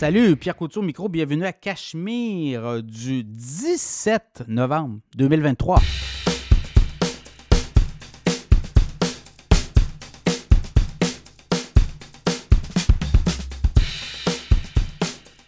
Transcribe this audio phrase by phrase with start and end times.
[0.00, 5.78] Salut, Pierre Couture micro, bienvenue à Cachemire euh, du 17 novembre 2023.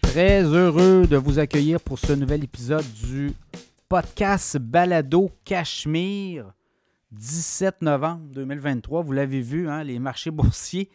[0.03, 3.33] Très heureux de vous accueillir pour ce nouvel épisode du
[3.89, 6.53] podcast Balado Cachemire
[7.13, 9.03] 17 novembre 2023.
[9.03, 10.91] Vous l'avez vu, hein, les marchés boursiers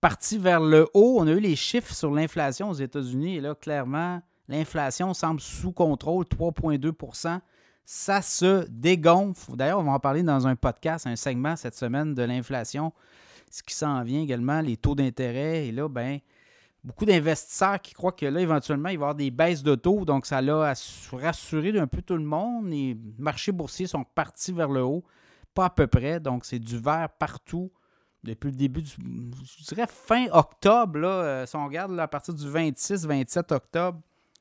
[0.00, 1.16] partis vers le haut.
[1.18, 5.72] On a eu les chiffres sur l'inflation aux États-Unis et là, clairement, l'inflation semble sous
[5.72, 7.40] contrôle, 3,2%
[7.84, 9.56] Ça se dégonfle.
[9.56, 12.92] D'ailleurs, on va en parler dans un podcast, un segment cette semaine de l'inflation,
[13.50, 15.66] ce qui s'en vient également, les taux d'intérêt.
[15.66, 16.18] Et là, ben,
[16.82, 20.04] beaucoup d'investisseurs qui croient que là, éventuellement, il va y avoir des baisses de taux.
[20.04, 20.74] Donc, ça l'a
[21.12, 22.68] rassuré d'un peu tout le monde.
[22.68, 25.04] Les marchés boursiers sont partis vers le haut,
[25.54, 26.20] pas à peu près.
[26.20, 27.70] Donc, c'est du vert partout
[28.24, 28.90] depuis le début du.
[28.90, 34.00] Je dirais fin octobre, là, euh, si on regarde à partir du 26-27 octobre,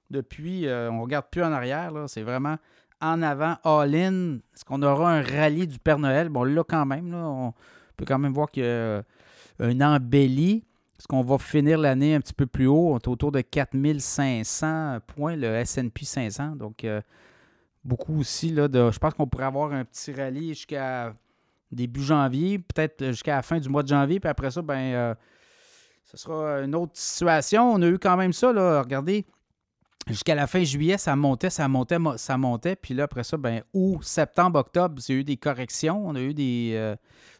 [0.09, 1.92] depuis, euh, on ne regarde plus en arrière.
[2.08, 2.58] C'est vraiment
[3.02, 4.38] en avant, all-in.
[4.56, 6.30] Est-ce qu'on aura un rallye du Père Noël?
[6.30, 7.54] Bon, là, quand même, là, on
[7.98, 9.04] peut quand même voir qu'il y a
[9.59, 10.64] une embellie.
[10.98, 12.94] Est-ce qu'on va finir l'année un petit peu plus haut?
[12.94, 16.56] On est autour de 4500 points, le SP 500.
[16.56, 17.02] Donc, euh,
[17.84, 18.50] beaucoup aussi.
[18.52, 21.14] Là, je pense qu'on pourrait avoir un petit rallye jusqu'à
[21.74, 24.20] début janvier, peut-être jusqu'à la fin du mois de janvier.
[24.20, 25.16] Puis après ça, ben, euh,
[26.04, 27.72] ce sera une autre situation.
[27.74, 28.52] On a eu quand même ça.
[28.54, 29.26] Là, regardez,
[30.08, 32.76] jusqu'à la fin juillet, ça montait, ça montait, ça montait.
[32.76, 36.06] Puis là, après ça, ben, août, septembre, octobre, il y a eu des corrections.
[36.06, 36.96] On a eu des, euh,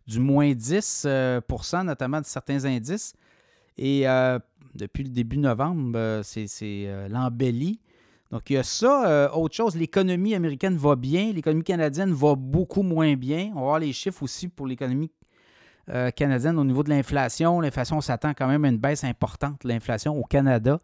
[0.08, 3.14] du moins 10% notamment de certains indices.
[3.78, 4.39] Et euh,
[4.76, 7.80] depuis le début novembre, euh, c'est euh, l'embellie.
[8.34, 9.31] Donc, il y a ça.
[9.38, 13.52] autre chose, l'économie américaine va bien, l'économie canadienne va beaucoup moins bien.
[13.52, 15.12] On va voir les chiffres aussi pour l'économie
[16.16, 17.61] canadienne au niveau de l'inflation.
[17.61, 20.80] L'inflation, on s'attend quand même à une baisse importante, l'inflation au Canada.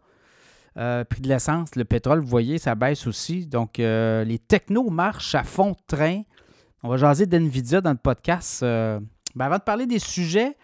[0.76, 3.48] prix de l'essence, le pétrole, vous voyez, ça baisse aussi.
[3.48, 6.22] Donc, les technos marchent à fond de train.
[6.84, 8.60] On va jaser d'NVIDIA dans le podcast.
[8.60, 9.00] Ben,
[9.40, 10.56] avant de parler des sujets,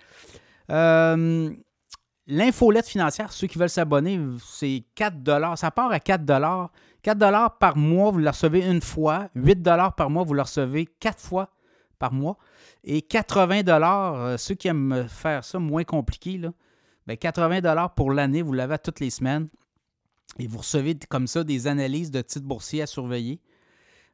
[2.28, 6.24] L'infolette financière, ceux qui veulent s'abonner, c'est 4 Ça part à 4
[7.02, 9.28] 4 par mois, vous la recevez une fois.
[9.36, 9.62] 8
[9.96, 11.50] par mois, vous la recevez 4 fois
[12.00, 12.36] par mois.
[12.82, 16.52] Et 80 euh, ceux qui aiment faire ça moins compliqué, là,
[17.16, 19.48] 80 ben, pour l'année, vous l'avez toutes les semaines.
[20.40, 23.40] Et vous recevez comme ça des analyses de titres boursiers à surveiller.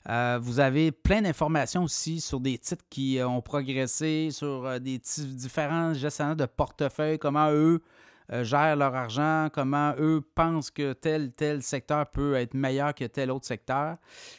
[0.09, 4.99] Euh, vous avez plein d'informations aussi sur des titres qui ont progressé, sur euh, des
[4.99, 7.81] différents gestionnaires de portefeuille, comment eux
[8.31, 13.05] euh, gèrent leur argent, comment eux pensent que tel, tel secteur peut être meilleur que
[13.05, 13.97] tel autre secteur.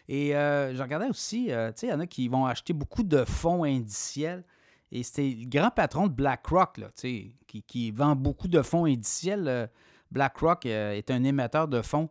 [0.08, 2.74] Et euh, je regardais aussi, euh, tu sais, il y en a qui vont acheter
[2.74, 4.44] beaucoup de fonds indiciels.
[4.92, 7.36] Et c'était le grand patron de BlackRock, là, qui,
[7.68, 9.70] qui vend beaucoup de fonds indiciels.
[10.12, 12.10] BlackRock est un émetteur de fonds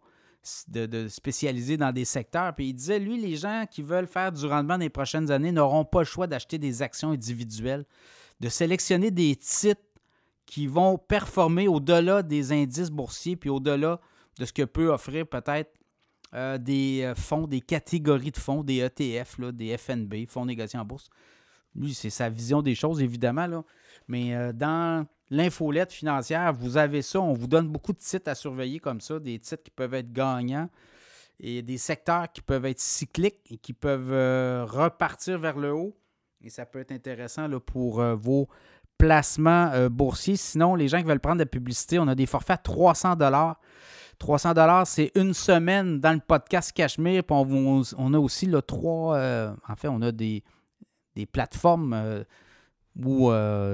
[0.69, 2.55] de, spécialisés dans des secteurs.
[2.55, 5.53] Puis il disait, lui, les gens qui veulent faire du rendement dans les prochaines années
[5.53, 7.85] n'auront pas le choix d'acheter des actions individuelles,
[8.41, 9.81] de sélectionner des titres
[10.53, 13.99] qui vont performer au-delà des indices boursiers, puis au-delà
[14.39, 15.73] de ce que peut offrir peut-être
[16.35, 20.79] euh, des euh, fonds, des catégories de fonds, des ETF, là, des FNB, fonds négociés
[20.79, 21.09] en bourse.
[21.75, 23.47] Lui, c'est sa vision des choses, évidemment.
[23.47, 23.65] Là.
[24.09, 27.23] Mais euh, dans l'infolette financière, vous avez ça.
[27.23, 30.13] On vous donne beaucoup de titres à surveiller comme ça, des titres qui peuvent être
[30.13, 30.69] gagnants
[31.41, 35.97] et des secteurs qui peuvent être cycliques et qui peuvent repartir vers le haut.
[36.43, 38.49] Et ça peut être intéressant là, pour vos
[39.03, 40.37] placement euh, boursier.
[40.37, 43.17] Sinon, les gens qui veulent prendre de la publicité, on a des forfaits à 300
[44.21, 47.25] 300 c'est une semaine dans le podcast Cachemire.
[47.25, 49.17] Puis on, a aussi là, trois.
[49.17, 50.45] Euh, en fait, on a des,
[51.33, 52.23] plateformes euh,
[52.97, 53.33] ou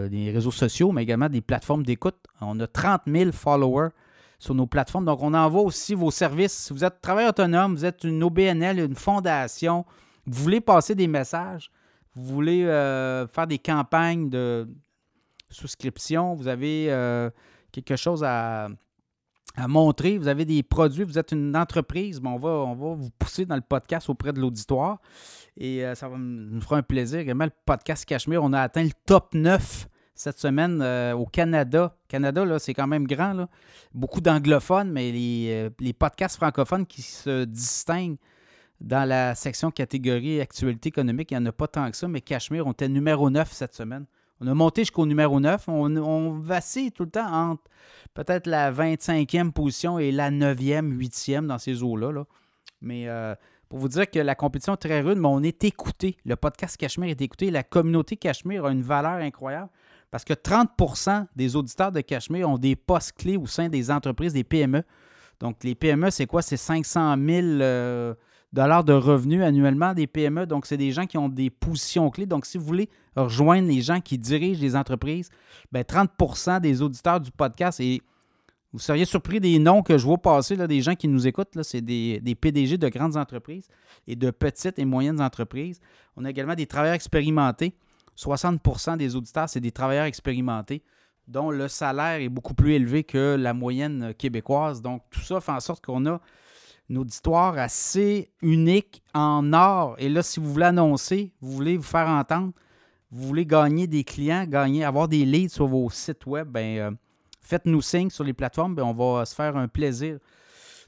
[0.09, 2.17] des réseaux sociaux, mais également des plateformes d'écoute.
[2.41, 3.91] On a 30 000 followers
[4.39, 5.05] sur nos plateformes.
[5.05, 6.55] Donc, on envoie aussi vos services.
[6.55, 9.85] Si vous êtes travailleur autonome, vous êtes une OBNL, une fondation,
[10.25, 11.71] vous voulez passer des messages,
[12.15, 12.65] vous voulez
[13.31, 14.67] faire des campagnes de,
[15.51, 17.31] souscription, vous avez euh,
[17.73, 18.69] quelque chose à,
[19.67, 23.45] montrer, vous avez des produits, vous êtes une entreprise, on, va, on va vous pousser
[23.45, 24.99] dans le podcast auprès de l'auditoire.
[25.57, 27.19] Et euh, ça va nous fera un plaisir.
[27.19, 31.97] Également, le podcast Cachemire, on a atteint le top 9 cette semaine euh, au Canada.
[32.07, 33.33] Canada, là, c'est quand même grand.
[33.33, 33.49] Là.
[33.93, 38.19] Beaucoup d'anglophones, mais les, les, podcasts francophones qui se distinguent
[38.81, 42.21] dans la section catégorie actualité économique, il n'y en a pas tant que ça, mais
[42.21, 44.07] Cachemire, on était numéro 9 cette semaine.
[44.41, 45.69] On a monté jusqu'au numéro 9.
[45.69, 47.65] On, vacille tout le temps entre
[48.15, 52.25] peut-être la 25e position et la 9e, 8e dans ces eaux-là.
[52.81, 53.35] Mais euh,
[53.69, 56.17] pour vous dire que la compétition est très rude, mais on est écouté.
[56.25, 57.51] Le podcast Cachemire est écouté.
[57.51, 59.71] La communauté Cachemire a une valeur incroyable
[60.11, 64.33] Parce que 30% des auditeurs de Cachemire ont des postes clés au sein des entreprises,
[64.33, 64.85] des PME.
[65.41, 66.43] Donc, les PME, c'est quoi?
[66.43, 68.15] C'est 500 000 euh,
[68.53, 70.47] dollars de revenus annuellement des PME.
[70.47, 72.27] Donc, c'est des gens qui ont des positions clés.
[72.27, 75.31] Donc, si vous voulez rejoindre les gens qui dirigent les entreprises,
[75.73, 78.01] bien, 30% des auditeurs du podcast, et
[78.73, 81.63] vous seriez surpris des noms que je vois passer, là, des gens qui nous écoutent,
[81.63, 83.69] c'est des, des, PDG de grandes entreprises
[84.07, 85.81] et de petites et moyennes entreprises.
[86.17, 87.75] On a également des travailleurs expérimentés.
[88.17, 90.83] 60% des auditeurs, c'est des travailleurs expérimentés
[91.29, 94.83] dont le salaire est beaucoup plus élevé que la moyenne québécoise.
[94.83, 96.21] Donc, tout ça fait en sorte qu'on a
[96.89, 99.95] une auditoire assez unique en or.
[99.99, 102.53] Et là, si vous voulez annoncer, vous voulez vous faire entendre,
[103.11, 106.91] vous voulez gagner des clients, gagner, avoir des leads sur vos sites web, ben, euh,
[107.41, 108.75] faites-nous signe sur les plateformes.
[108.75, 110.19] Ben, on va se faire un plaisir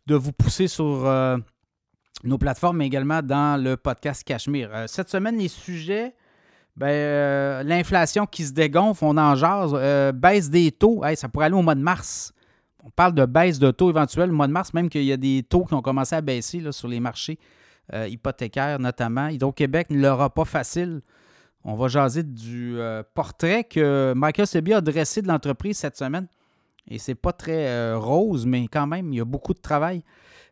[0.07, 1.37] de vous pousser sur euh,
[2.25, 4.71] nos plateformes, mais également dans le podcast Cachemire.
[4.73, 6.15] Euh, cette semaine, les sujets,
[6.77, 9.75] ben, l'inflation qui se dégonfle, on en jase,
[10.15, 12.33] baisse des taux, ça pourrait aller au mois de mars
[12.85, 15.17] on parle de baisse de taux éventuelle au mois de mars, même qu'il y a
[15.17, 17.39] des taux qui ont commencé à baisser sur les marchés
[17.93, 19.29] euh, hypothécaires notamment.
[19.29, 21.03] Hydro-Québec ne l'aura pas facile.
[21.65, 26.27] On va jaser du euh, portrait que Michael Sebi a dressé de l'entreprise cette semaine.
[26.89, 30.03] Et c'est pas très euh, rose, mais quand même, il y a beaucoup de travail.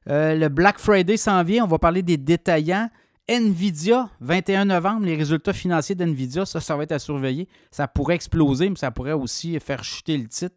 [0.06, 1.64] le Black Friday s'en vient.
[1.64, 2.90] On va parler des détaillants.
[3.30, 7.46] Nvidia, 21 novembre, les résultats financiers d'Nvidia, ça, ça va être à surveiller.
[7.70, 10.56] Ça pourrait exploser, mais ça pourrait aussi faire chuter le titre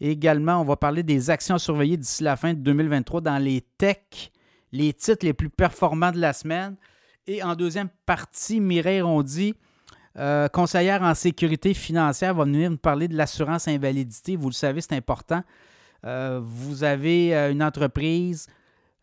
[0.00, 4.32] également, on va parler des actions surveillées d'ici la fin de 2023 dans les techs,
[4.72, 6.76] les titres les plus performants de la semaine.
[7.26, 9.54] Et en deuxième partie, Mireille Rondy,
[10.16, 14.36] euh, conseillère en sécurité financière, va venir nous parler de l'assurance invalidité.
[14.36, 15.42] Vous le savez, c'est important.
[16.04, 18.46] Euh, vous avez euh, une entreprise,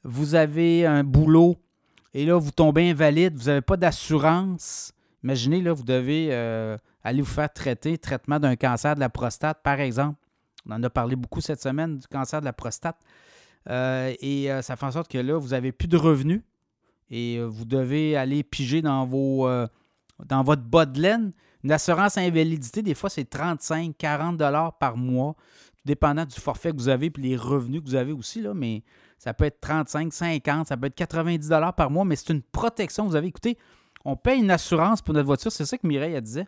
[0.04, 1.58] vous avez un boulot,
[2.14, 4.94] et là, vous tombez invalide, vous n'avez pas d'assurance.
[5.24, 6.34] Imaginez, là, vous devez
[7.04, 10.21] aller vous faire traiter, traitement d'un cancer de la prostate, par exemple.
[10.68, 12.98] On en a parlé beaucoup cette semaine du cancer de la prostate.
[13.70, 16.42] Euh, et euh, ça fait en sorte que là, vous n'avez plus de revenus
[17.10, 19.48] et euh, vous devez aller piger dans, vos,
[20.20, 21.32] votre bas de laine.
[21.64, 25.36] Une assurance invalidité, des fois, c'est 35, 40 dollars par mois,
[25.86, 28.42] dépendant du forfait que vous avez et les revenus que vous avez aussi.
[28.42, 28.84] Là, mais
[29.20, 32.42] ça peut être 35, 50, ça peut être 90 dollars par mois, mais c'est une
[32.42, 33.06] protection.
[33.06, 33.60] Vous avez écouté,
[34.04, 35.52] on paye une assurance pour notre voiture.
[35.52, 36.48] C'est ça que Mireille a disait.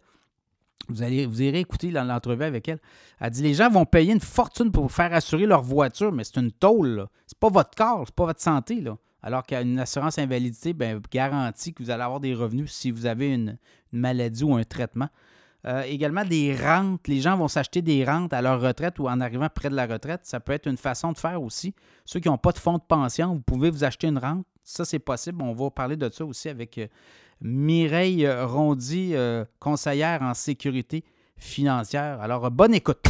[0.89, 2.79] Vous, allez, vous irez écouter l'entrevue avec elle.
[3.19, 6.39] Elle dit les gens vont payer une fortune pour faire assurer leur voiture, mais c'est
[6.39, 7.07] une tôle.
[7.25, 8.81] C'est pas votre corps, c'est pas votre santé.
[8.81, 8.97] Là.
[9.21, 13.33] Alors qu'une assurance invalidité ben, garantit que vous allez avoir des revenus si vous avez
[13.33, 13.57] une,
[13.93, 15.07] maladie ou un traitement.
[15.65, 17.07] Euh, également des rentes.
[17.07, 19.85] Les gens vont s'acheter des rentes à leur retraite ou en arrivant près de la
[19.85, 20.21] retraite.
[20.23, 21.73] Ça peut être une façon de faire aussi.
[22.03, 24.45] Ceux qui n'ont pas de fonds de pension, vous pouvez vous acheter une rente.
[24.63, 25.41] Ça, c'est possible.
[25.41, 26.87] On va parler de ça aussi avec euh,
[27.39, 31.05] Mireille Rondy, euh, conseillère en sécurité
[31.37, 32.19] financière.
[32.21, 33.07] Alors, bonne écoute.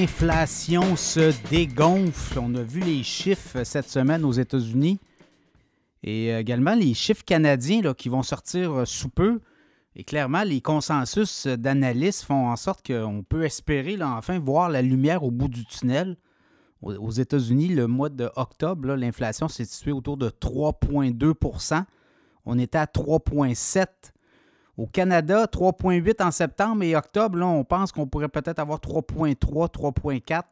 [0.00, 2.38] L'inflation se dégonfle.
[2.38, 4.98] On a vu les chiffres cette semaine aux États-Unis.
[6.02, 9.40] Et également les chiffres canadiens qui vont sortir sous peu.
[9.94, 15.22] Et clairement, les consensus d'analystes font en sorte qu'on peut espérer enfin voir la lumière
[15.22, 16.16] au bout du tunnel.
[16.80, 21.84] Aux États-Unis, le mois d'octobre, l'inflation s'est située autour de 3,2%
[22.46, 23.86] On était à 3,7
[24.80, 29.36] Au Canada, 3,8 en septembre et octobre, on pense qu'on pourrait peut-être avoir 3,3,
[29.70, 30.42] 3,4,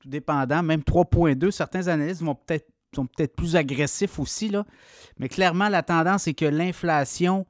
[0.00, 1.52] tout dépendant, même 3,2.
[1.52, 4.50] Certains analystes sont peut-être plus agressifs aussi,
[5.20, 7.46] mais clairement, la tendance est que l'inflation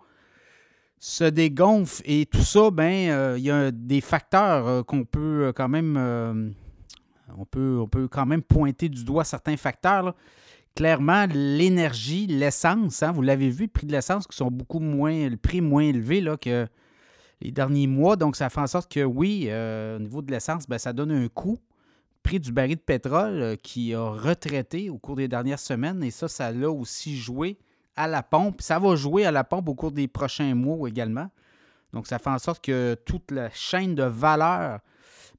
[0.98, 5.46] se dégonfle et tout ça, ben, euh, il y a des facteurs euh, qu'on peut
[5.46, 5.52] euh,
[7.50, 10.14] peut quand même pointer du doigt certains facteurs.
[10.78, 15.28] Clairement, l'énergie, l'essence, hein, vous l'avez vu, le prix de l'essence qui sont beaucoup moins,
[15.28, 16.68] le prix moins élevé là, que
[17.40, 18.14] les derniers mois.
[18.14, 21.26] Donc, ça fait en sorte que oui, au niveau de l'essence, ben, ça donne un
[21.26, 21.58] coût
[22.22, 26.10] prix du baril de pétrole euh, qui a retraité au cours des dernières semaines et
[26.10, 27.58] ça, ça l'a aussi joué
[27.96, 28.60] à la pompe.
[28.60, 31.30] Ça va jouer à la pompe au cours des prochains mois également.
[31.92, 34.78] Donc, ça fait en sorte que toute la chaîne de valeur,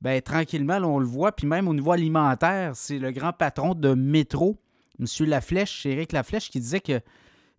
[0.02, 1.32] ben, tranquillement, on le voit.
[1.32, 4.58] Puis même au niveau alimentaire, c'est le grand patron de Métro,
[5.00, 5.26] M.
[5.26, 7.00] Laflèche, Éric Laflèche, qui disait que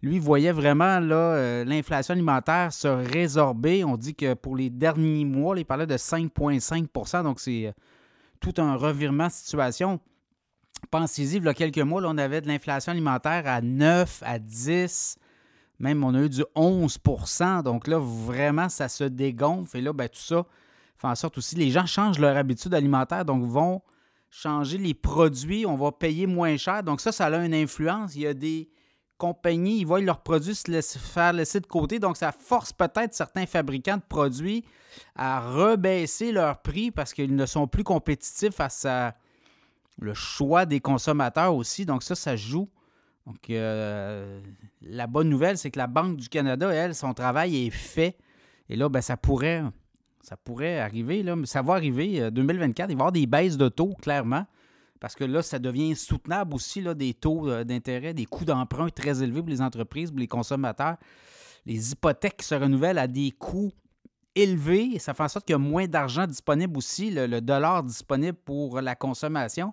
[0.02, 3.84] lui voyait vraiment euh, l'inflation alimentaire se résorber.
[3.84, 7.72] On dit que pour les derniers mois, il parlait de 5,5% Donc, c'est
[8.40, 10.00] tout un revirement de situation.
[10.90, 15.18] Pensez-y, il y a quelques mois, on avait de l'inflation alimentaire à 9, à 10,
[15.78, 19.76] Même on a eu du 11% Donc là, vraiment, ça se dégonfle.
[19.76, 20.46] Et là, ben, tout ça
[21.00, 23.82] fait en sorte aussi, les gens changent leur habitude alimentaire, donc vont
[24.30, 26.82] changer les produits, on va payer moins cher.
[26.82, 28.14] Donc ça, ça a une influence.
[28.14, 28.70] Il y a des
[29.18, 33.44] compagnies, ils voient leurs produits se faire laisser de côté, donc ça force peut-être certains
[33.44, 34.64] fabricants de produits
[35.14, 39.14] à rebaisser leur prix parce qu'ils ne sont plus compétitifs face à
[40.00, 41.84] le choix des consommateurs aussi.
[41.84, 42.70] Donc ça, ça joue.
[43.26, 44.40] Donc euh,
[44.80, 48.16] la bonne nouvelle, c'est que la Banque du Canada, elle, son travail est fait.
[48.70, 49.64] Et là, ben, ça pourrait
[50.22, 52.30] ça pourrait arriver, là, mais ça va arriver.
[52.30, 54.46] 2024, euh, il va y avoir des baisses de taux, clairement.
[55.00, 58.90] Parce que là, ça devient soutenable aussi, là, des taux euh, d'intérêt, des coûts d'emprunt
[58.90, 60.96] très élevés pour les entreprises, pour les consommateurs.
[61.64, 63.72] Les hypothèques se renouvellent à des coûts
[64.34, 64.90] élevés.
[64.94, 68.36] Et ça fait en sorte qu'il y a moins d'argent disponible aussi, le, dollar disponible
[68.44, 69.72] pour la consommation.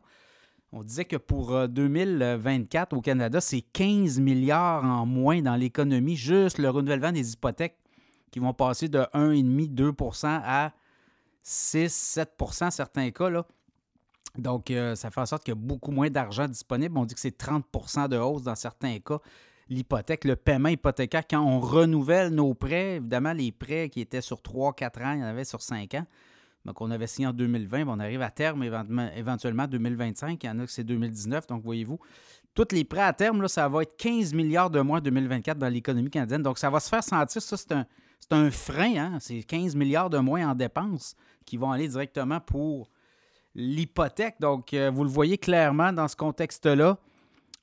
[0.72, 6.16] On disait que pour 2024 euh, au Canada, c'est 15 milliards en moins dans l'économie,
[6.16, 7.77] juste le renouvellement des hypothèques
[8.32, 10.74] qui vont passer de 1,5-2% à
[11.44, 13.30] 6-7% certains cas.
[13.30, 13.46] Là.
[14.38, 16.98] Donc, euh, ça fait en sorte qu'il y a beaucoup moins d'argent disponible.
[16.98, 19.20] On dit que c'est 30% de hausse dans certains cas.
[19.70, 24.38] L'hypothèque, le paiement hypothécaire, quand on renouvelle nos prêts, évidemment, les prêts qui étaient sur
[24.38, 26.06] 3-4 ans, il y en avait sur 5 ans.
[26.66, 28.64] Donc, on avait signé en 2020, on arrive à terme
[29.16, 30.44] éventuellement 2025.
[30.44, 31.48] Il y en a que c'est 2019.
[31.48, 32.00] Donc, voyez-vous,
[32.54, 35.58] tous les prêts à terme, là, ça va être 15 milliards de moins en 2024
[35.58, 36.44] dans l'économie canadienne.
[36.44, 37.42] Donc, ça va se faire sentir.
[37.42, 37.86] Ça, c'est un,
[38.20, 39.18] c'est un frein, hein?
[39.20, 42.90] c'est 15 milliards de moins en dépenses qui vont aller directement pour
[43.56, 44.36] l'hypothèque.
[44.40, 46.98] Donc, euh, vous le voyez clairement dans ce contexte-là.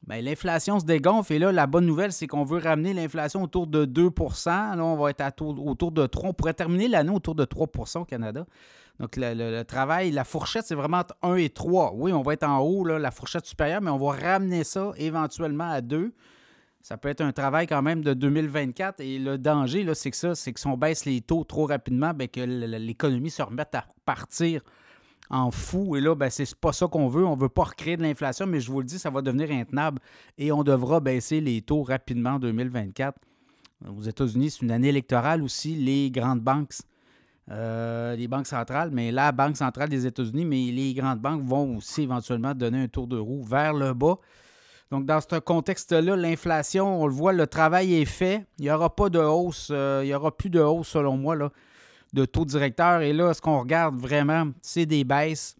[0.06, 3.66] Bien, l'inflation se dégonfle et là, la bonne nouvelle, c'est qu'on veut ramener l'inflation autour
[3.66, 7.44] de 2% Là, on va être autour de 3 On pourrait terminer l'année autour de
[7.44, 8.44] 3% au Canada.
[9.00, 11.94] Donc, le, travail, la fourchette, c'est vraiment entre 1 et 3.
[11.94, 15.70] Oui, on va être en haut, la fourchette supérieure, mais on va ramener ça éventuellement
[15.70, 16.12] à 2
[16.84, 19.00] ça peut être un travail quand même de 2024.
[19.00, 22.12] Et le danger, c'est que ça, c'est que si on baisse les taux trop rapidement,
[22.12, 24.60] bien, que l'économie se remette à partir
[25.30, 25.96] en fou.
[25.96, 27.24] Et là, ben, c'est pas ça qu'on veut.
[27.24, 29.98] On veut pas recréer de l'inflation, mais je vous le dis, ça va devenir intenable
[30.36, 33.18] et on devra baisser les taux rapidement en 2024.
[33.88, 35.76] Aux États-Unis, c'est une année électorale aussi.
[35.76, 36.74] Les grandes banques,
[37.50, 41.78] euh, les banques centrales, mais la Banque centrale des États-Unis, mais les grandes banques vont
[41.78, 44.18] aussi éventuellement donner un tour de roue vers le bas.
[44.94, 48.46] Donc, dans ce contexte-là, l'inflation, on le voit, le travail est fait.
[48.60, 51.34] Il n'y aura pas de hausse, euh, il n'y aura plus de hausse, selon moi,
[51.34, 51.50] là,
[52.12, 53.00] de taux directeur.
[53.00, 55.56] Et là, ce qu'on regarde vraiment, c'est des baisses.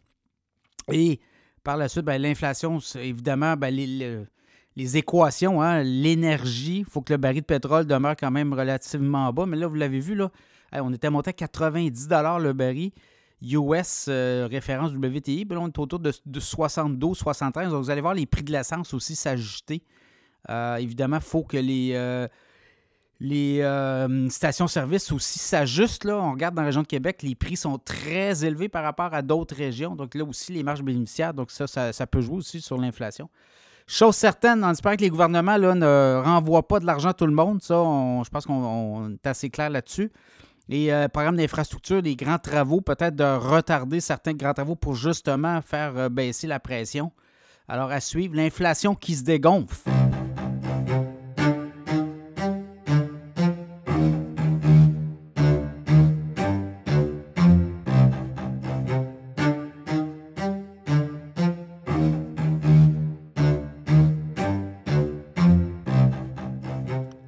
[0.93, 1.19] Et
[1.65, 7.17] par la suite, ben, l'inflation, évidemment, ben, les, équations, hein, l'énergie, il faut que le
[7.17, 9.47] baril de pétrole demeure quand même relativement bas.
[9.47, 10.31] Mais là, vous l'avez vu, là,
[10.75, 12.93] on était monté à 90 le baril.
[13.45, 17.71] US euh, référence WTI, on est autour de, 72, 73.
[17.71, 19.83] Donc, vous allez voir les prix de l'essence aussi s'ajuster.
[20.51, 21.93] Euh, évidemment, il faut que les,
[23.63, 26.07] euh, stations-service aussi s'ajustent.
[26.07, 29.23] On regarde dans la région de Québec, les prix sont très élevés par rapport à
[29.23, 29.95] d'autres régions.
[29.95, 33.29] Donc là aussi, les marges bénéficiaires, donc ça, ça, peut jouer aussi sur l'inflation.
[33.87, 37.35] Chose certaine, on espère que les gouvernements ne renvoient pas de l'argent à tout le
[37.35, 37.63] monde.
[37.63, 40.11] Ça, je pense qu'on est assez clair là-dessus
[40.69, 45.61] les euh, programmes d'infrastructure, les grands travaux, peut-être de retarder certains grands travaux pour justement
[45.61, 47.13] faire euh, baisser la pression.
[47.69, 49.91] Alors à suivre, l'inflation qui se dégonfle.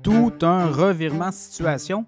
[0.02, 2.06] Tout un revirement de situation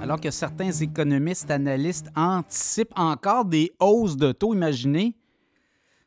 [0.00, 4.54] alors que certains économistes, analystes anticipent encore des hausses de taux.
[4.54, 5.16] Imaginez,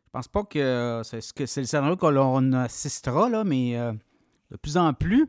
[0.05, 3.91] je pense pas que c'est le scénario qu'on assistera, là, mais euh,
[4.49, 5.27] de plus en plus,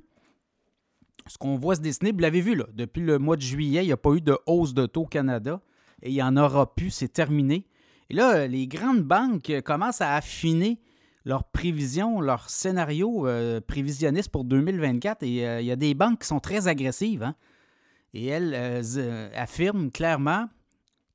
[1.27, 3.87] ce qu'on voit se dessiner, vous l'avez vu, là, depuis le mois de juillet, il
[3.87, 5.61] n'y a pas eu de hausse de taux au Canada
[6.03, 7.67] et il n'y en aura plus, c'est terminé.
[8.11, 10.81] Et là, les grandes banques commencent à affiner
[11.25, 16.21] leurs prévisions, leurs scénarios euh, prévisionnistes pour 2024 et euh, il y a des banques
[16.21, 17.23] qui sont très agressives.
[17.23, 17.37] Hein?
[18.15, 20.49] Et elle euh, euh, affirme clairement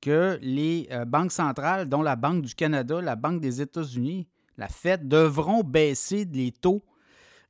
[0.02, 4.28] que les euh, banques centrales, dont la Banque du Canada, la Banque des États-Unis,
[4.58, 6.84] la Fed, devront baisser les taux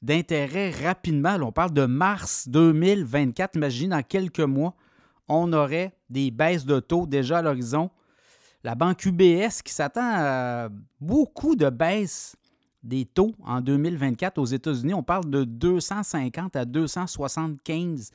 [0.01, 1.37] d'intérêt rapidement.
[1.41, 3.55] on parle de mars 2024.
[3.55, 4.75] Imaginez, dans quelques mois,
[5.27, 7.89] on aurait des baisses de taux déjà à l'horizon.
[8.63, 12.35] La banque UBS qui s'attend à beaucoup de baisses
[12.83, 14.93] des taux en 2024 aux États-Unis.
[14.93, 18.11] On parle de 250 à 275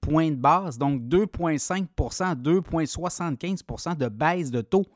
[0.00, 4.86] points de base, donc 2,5% 2,75% de baisse de taux.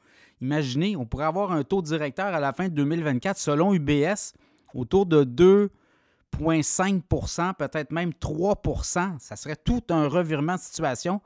[0.40, 4.32] Imaginez, on pourrait avoir un taux directeur à la fin de 2024 selon UBS
[4.74, 5.24] autour de
[6.38, 11.20] 0,5% peut-être même 3% Ça serait tout un revirement de situation.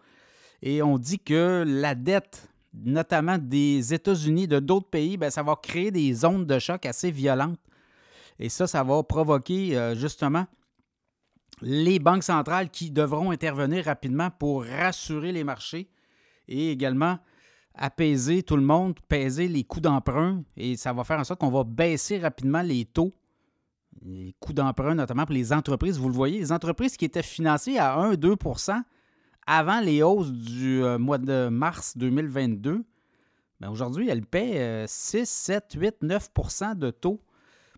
[0.62, 5.56] Et on dit que la dette, notamment des États-Unis, de d'autres pays, bien, ça va
[5.56, 7.60] créer des zones de choc assez violentes.
[8.38, 10.46] Et ça, ça va provoquer euh, justement
[11.60, 15.88] les banques centrales qui devront intervenir rapidement pour rassurer les marchés
[16.48, 17.18] et également
[17.74, 20.42] apaiser tout le monde, peser les coûts d'emprunt.
[20.56, 23.14] Et ça va faire en sorte qu'on va baisser rapidement les taux
[24.02, 25.98] les coûts d'emprunt, notamment pour les entreprises.
[25.98, 28.82] Vous le voyez, les entreprises qui étaient financées à 1-2%
[29.46, 32.84] avant les hausses du euh, mois de mars 2022,
[33.60, 37.20] ben aujourd'hui, elles paient 6, 7, 8, 9% de taux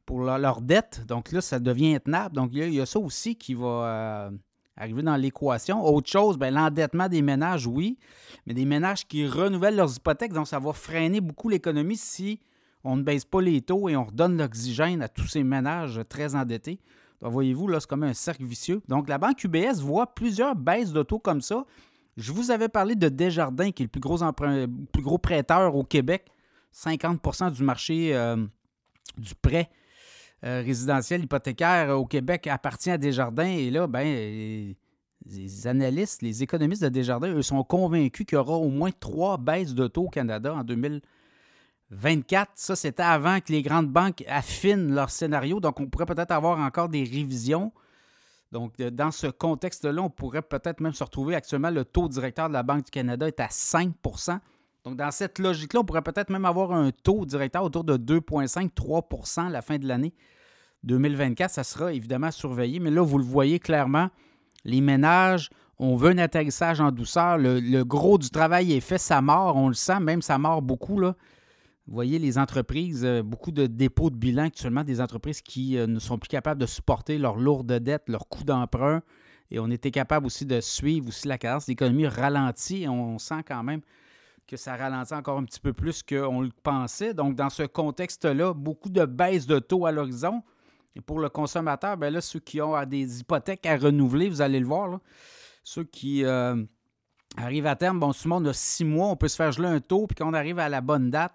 [0.06, 1.04] pour leur, dette.
[1.06, 2.34] Donc là, ça devient intenable.
[2.34, 4.30] Donc il y, a, ça aussi qui va euh,
[4.76, 5.84] arriver dans l'équation.
[5.84, 7.98] Autre chose, ben, l'endettement des ménages, oui,
[8.46, 12.40] mais des ménages qui renouvellent leurs hypothèques, donc ça va freiner beaucoup l'économie si
[12.84, 16.36] on ne baisse pas les taux et on redonne l'oxygène à tous ces ménages très
[16.36, 16.78] endettés.
[17.20, 18.80] Donc, voyez-vous, là, c'est comme un cercle vicieux.
[18.88, 21.64] Donc, la banque UBS voit plusieurs baisses de taux comme ça.
[22.16, 24.18] Je vous avais parlé de Desjardins, qui est le plus gros,
[24.92, 26.26] plus gros prêteur au Québec.
[26.74, 28.36] 50% du marché euh,
[29.16, 29.70] du prêt
[30.42, 33.44] résidentiel hypothécaire au Québec appartient à Desjardins.
[33.44, 34.74] Et là, ben,
[35.26, 39.38] les analystes, les économistes de Desjardins, eux, sont convaincus qu'il y aura au moins trois
[39.38, 41.00] baisses de taux au Canada en 2020.
[41.90, 46.32] 24, ça c'était avant que les grandes banques affinent leur scénario, donc on pourrait peut-être
[46.32, 47.72] avoir encore des révisions.
[48.52, 52.54] Donc dans ce contexte-là, on pourrait peut-être même se retrouver actuellement, le taux directeur de
[52.54, 53.94] la Banque du Canada est à 5
[54.86, 59.48] Donc dans cette logique-là, on pourrait peut-être même avoir un taux directeur autour de 2,5-3
[59.48, 60.14] à la fin de l'année
[60.84, 61.50] 2024.
[61.50, 64.10] Ça sera évidemment surveillé, mais là, vous le voyez clairement,
[64.64, 65.50] les ménages,
[65.80, 67.36] on veut un atterrissage en douceur.
[67.36, 71.00] Le, gros du travail est fait, ça mort, on le sent, même ça mort beaucoup.
[71.00, 71.16] Là.
[71.88, 75.88] Vous voyez, les entreprises, euh, beaucoup de dépôts de bilan actuellement, des entreprises qui euh,
[75.88, 79.02] ne sont plus capables de supporter leurs lourdes dettes, leurs coûts d'emprunt.
[79.50, 81.66] Et on était capable aussi de suivre aussi la cadence.
[81.66, 83.80] L'économie ralentit et on sent quand même
[84.46, 87.14] que ça ralentit encore un petit peu plus qu'on le pensait.
[87.14, 90.42] Donc, dans ce contexte-là, beaucoup de baisse de taux à l'horizon.
[90.94, 94.60] Et pour le consommateur, bien là, ceux qui ont des hypothèques à renouveler, vous allez
[94.60, 94.98] le voir,
[95.62, 96.56] ceux qui euh,
[97.36, 99.80] arrivent à terme, bon, souvent on a six mois, on peut se faire geler un
[99.80, 101.34] taux, puis quand on arrive à la bonne date,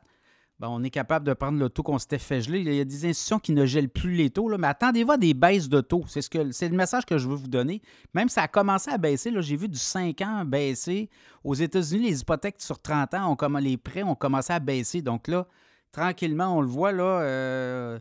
[0.62, 2.60] ben, on est capable de prendre le taux qu'on s'était fait geler.
[2.60, 5.34] Il y a des institutions qui ne gèlent plus les taux, mais attendez-vous à des
[5.34, 6.04] baisses de taux.
[6.06, 7.82] C'est, ce le message que je veux vous donner.
[8.14, 11.10] Même ça a commencé à baisser, j'ai vu du 5 ans baisser.
[11.44, 15.02] Aux États-Unis, les hypothèques sur 30 ans, ont, les prêts ont commencé à baisser.
[15.02, 15.48] Donc là,
[15.92, 17.98] tranquillement, on le voit, euh,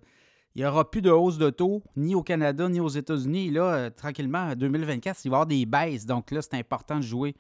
[0.54, 3.50] il n'y aura plus de hausse de taux, ni au Canada, ni aux États-Unis.
[3.52, 6.04] Là, euh, tranquillement, en 2024, il va y avoir des baisses.
[6.04, 7.34] Donc là, c'est important de jouer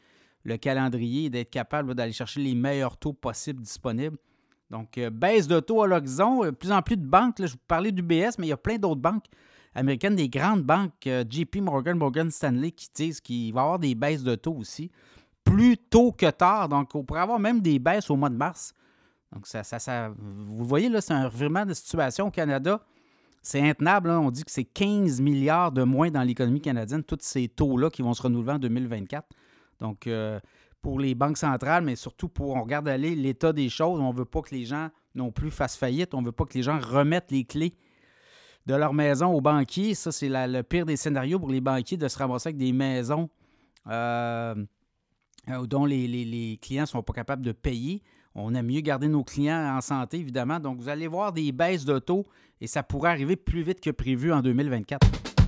[0.44, 4.16] le calendrier et d'être capable d'aller chercher les meilleurs taux possibles disponibles.
[4.70, 6.44] Donc, euh, baisse de taux à l'horizon.
[6.44, 8.76] De plus en plus de banques, je vous parlais d'UBS, mais il y a plein
[8.76, 9.26] d'autres banques
[9.74, 13.78] américaines, des grandes banques, euh, JP Morgan, Morgan Stanley, qui disent qu'il va y avoir
[13.78, 14.90] des baisses de taux aussi,
[15.44, 16.68] plus tôt que tard.
[16.68, 18.74] Donc, on pourrait avoir même des baisses au mois de mars.
[19.32, 22.80] Donc, ça, ça, vous voyez, là, c'est un revirement de situation au Canada.
[23.42, 24.10] C'est intenable.
[24.10, 28.02] On dit que c'est 15 milliards de moins dans l'économie canadienne, tous ces taux-là qui
[28.02, 29.26] vont se renouveler en 2024.
[29.78, 30.38] Donc, euh,
[30.82, 34.00] pour les banques centrales, mais surtout pour, on regarde aller l'état des choses.
[34.00, 36.14] On ne veut pas que les gens non plus fassent faillite.
[36.14, 37.74] On ne veut pas que les gens remettent les clés
[38.66, 39.94] de leur maison aux banquiers.
[39.94, 43.28] Ça, c'est le pire des scénarios pour les banquiers de se ramasser avec des maisons
[43.88, 44.54] euh,
[45.48, 48.02] euh, dont les, clients ne sont pas capables de payer.
[48.34, 50.60] On aime mieux garder nos clients en santé, évidemment.
[50.60, 52.26] Donc, vous allez voir des baisses de taux
[52.60, 55.39] et ça pourrait arriver plus vite que prévu en 2024.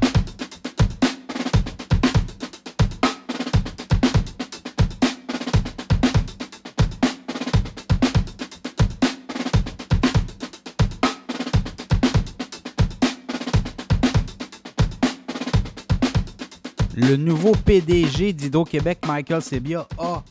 [17.03, 20.23] Le nouveau PDG d'Hydro-Québec, Michael Sebia, a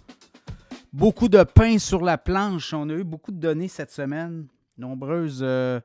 [0.93, 2.73] beaucoup de pain sur la planche.
[2.73, 5.81] On a eu beaucoup de données cette semaine, nombreuses euh,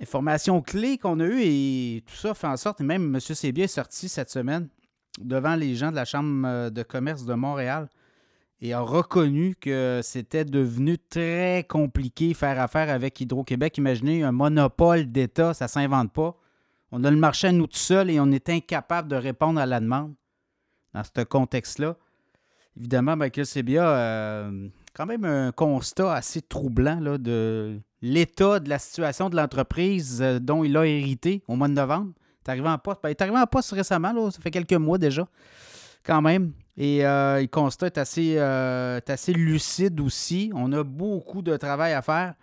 [0.00, 3.20] informations clés qu'on a eues et tout ça fait en sorte, et même M.
[3.20, 4.68] Sebia est sorti cette semaine
[5.20, 7.88] devant les gens de la Chambre euh, de commerce de Montréal
[8.60, 13.78] et a reconnu que c'était devenu très compliqué faire affaire avec Hydro-Québec.
[13.78, 16.36] Imaginez un monopole d'État, ça ne s'invente pas.
[16.92, 19.66] On a le marché à nous tout seuls et on est incapable de répondre à
[19.66, 20.14] la demande
[20.94, 21.96] dans ce contexte-là.
[22.76, 24.50] Évidemment, Michael Sebia a
[24.94, 30.64] quand même un constat assez troublant de l'état de la situation de l'entreprise euh, dont
[30.64, 32.12] il a hérité au mois de novembre.
[32.16, 35.26] Il est arrivé en poste, ben, il récemment, ça fait quelques mois déjà,
[36.04, 36.52] quand même.
[36.76, 40.50] Et euh, le constat assez, euh, est assez lucide aussi.
[40.54, 42.34] On a beaucoup de travail à faire.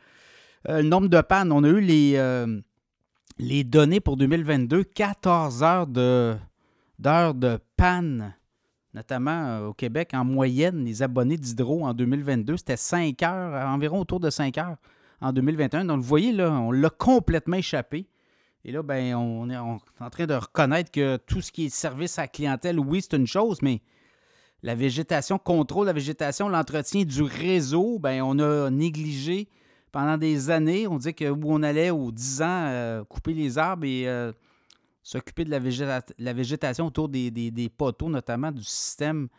[0.68, 2.18] le nombre de pannes, on a eu les
[3.38, 6.36] les données pour 2022, 14 heures de,
[7.00, 8.36] d'heures de panne,
[8.94, 10.12] notamment euh, au Québec.
[10.14, 14.78] En moyenne, les abonnés d'Hydro en 2022, c'était 5 heures, environ autour de 5 heures
[15.22, 15.86] en 2021.
[15.86, 18.08] Donc, vous voyez, là, on l'a complètement échappé.
[18.66, 22.18] Et là, ben, on est en train de reconnaître que tout ce qui est service
[22.18, 23.82] à clientèle, oui, c'est une chose, mais
[24.62, 29.50] la végétation, contrôle la végétation, l'entretien du réseau, ben, on a négligé
[29.94, 30.88] pendant des années.
[30.88, 34.34] On dit que où on allait aux 10 ans euh, couper les arbres et euh,
[35.04, 39.30] s'occuper de la, végétation autour des, poteaux, notamment du système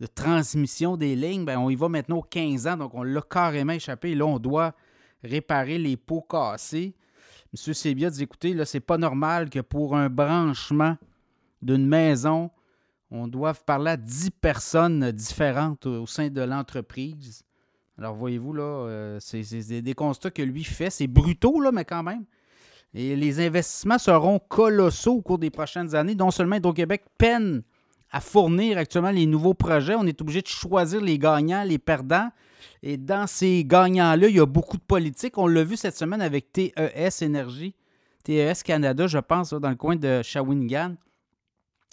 [0.00, 3.22] de transmission des lignes, ben, on y va maintenant aux 15 ans, donc on l'a
[3.22, 4.10] carrément échappé.
[4.10, 4.74] Et là, on doit
[5.22, 6.94] réparer les pots cassés.
[7.54, 7.74] M.
[7.74, 10.96] Sébia dit écoutez, là, c'est pas normal que pour un branchement
[11.62, 12.50] d'une maison,
[13.10, 17.44] on doive parler à 10 personnes différentes au sein de l'entreprise.
[18.00, 20.88] Alors, voyez-vous, là, euh, c'est des constats que lui fait.
[20.88, 22.24] C'est brutaux, là, mais quand même.
[22.94, 26.14] Et les investissements seront colossaux au cours des prochaines années.
[26.14, 27.62] Non seulement Hydro-Québec peine
[28.10, 32.30] à fournir actuellement les nouveaux projets, on est obligé de choisir les gagnants, les perdants.
[32.82, 35.38] Et dans ces gagnants-là, il y a beaucoup de politique.
[35.38, 37.74] On l'a vu cette semaine avec TES Énergie,
[38.24, 40.96] TES Canada, je pense, dans le coin de Shawinigan.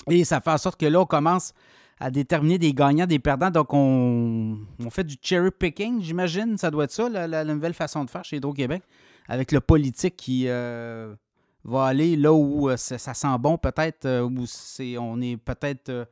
[0.10, 1.54] Et ça fait en sorte que là, on commence
[2.00, 3.50] à déterminer des gagnants, des perdants.
[3.50, 4.58] Donc, on,
[4.90, 6.58] fait du cherry picking, j'imagine.
[6.58, 8.84] Ça doit être ça, la, nouvelle façon de faire chez Hydro-Québec,
[9.28, 11.16] avec le politique qui euh,
[11.64, 16.08] va aller là où euh, ça, sent bon, peut-être, euh, où c'est, on est peut-être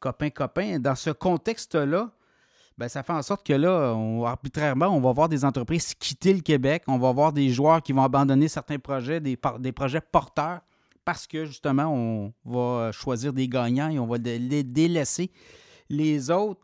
[0.00, 0.78] copain-copain.
[0.78, 2.10] Dans ce contexte-là,
[2.78, 3.94] ben, ça fait en sorte que là,
[4.26, 6.84] arbitrairement, on va voir des entreprises quitter le Québec.
[6.86, 10.60] On va voir des joueurs qui vont abandonner certains projets, des, des projets porteurs,
[11.04, 15.30] parce que justement, on va choisir des gagnants et on va les délaisser
[15.88, 16.60] les autres.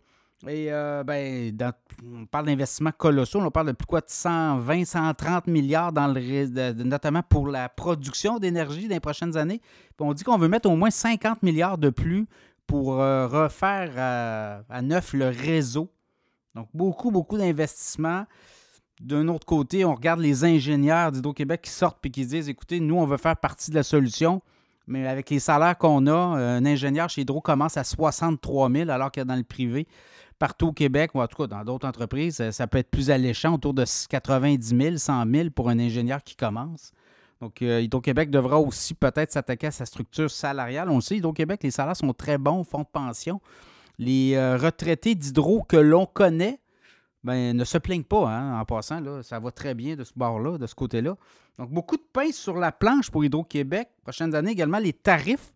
[0.47, 1.73] Et euh, ben,
[2.05, 6.85] on parle d'investissements colossaux, on parle de plus quoi de 120, 130 milliards dans le
[6.85, 9.61] notamment pour la production d'énergie dans les prochaines années.
[9.99, 12.27] On dit qu'on veut mettre au moins 50 milliards de plus
[12.69, 15.91] pour euh, refaire à, à neuf le réseau
[16.59, 18.27] donc, beaucoup, beaucoup d'investissements.
[19.01, 22.97] D'un autre côté, on regarde les ingénieurs d'Hydro-Québec qui sortent et qui disent écoutez, nous,
[22.97, 24.43] on veut faire partie de la solution,
[24.87, 29.13] mais avec les salaires qu'on a, un ingénieur chez Hydro commence à 63 000, alors
[29.13, 29.87] que dans le privé,
[30.39, 33.55] partout au Québec, ou en tout cas dans d'autres entreprises, ça peut être plus alléchant,
[33.55, 36.93] autour de 90 000, 100 000 pour un ingénieur qui commence.
[37.41, 40.91] Donc, euh, Hydro-Québec devra aussi peut-être s'attaquer à sa structure salariale.
[40.91, 43.41] On le sait, Hydro-Québec, les salaires sont très bons, fonds de pension
[43.99, 46.61] les euh, retraités d'hydro que l'on connaît
[47.25, 49.01] ben, ne se plaignent pas hein, en passant.
[49.01, 51.17] Là, ça va très bien de ce bord-là, de ce côté-là.
[51.59, 53.89] Donc, beaucoup de pain sur la planche pour Hydro-Québec.
[54.03, 55.53] Prochaines années également, les tarifs.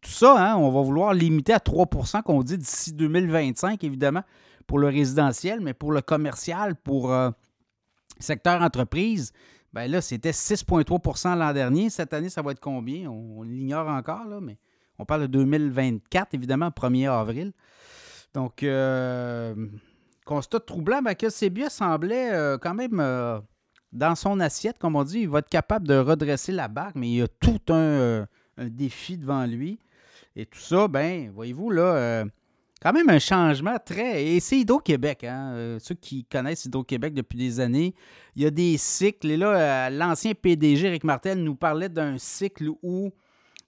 [0.00, 4.22] Tout ça, hein, on va vouloir limiter à 3% qu'on dit d'ici 2025, évidemment,
[4.66, 7.30] pour le résidentiel, mais pour le commercial, pour euh,
[8.18, 9.32] secteur entreprise,
[9.72, 11.90] ben là, c'était 6,3% l'an dernier.
[11.90, 13.08] Cette année, ça va être combien?
[13.10, 14.58] On, l'ignore encore, là, mais
[14.98, 17.52] on parle de 2024, évidemment, 1er avril.
[18.34, 19.54] Donc, euh,
[20.24, 23.40] constat troublant, ben, que Sébia semblait euh, quand même euh,
[23.92, 27.08] dans son assiette, comme on dit, il va être capable de redresser la barque, mais
[27.08, 28.26] il y a tout un,
[28.58, 29.78] défi devant lui.
[30.36, 32.24] Et tout ça, ben, voyez-vous, là,
[32.82, 34.24] quand même un changement très.
[34.24, 35.78] Et c'est Hydro-Québec, hein?
[35.80, 37.94] ceux qui connaissent Hydro-Québec depuis des années,
[38.34, 39.30] il y a des cycles.
[39.30, 43.12] Et là, l'ancien PDG, Eric Martel, nous parlait d'un cycle où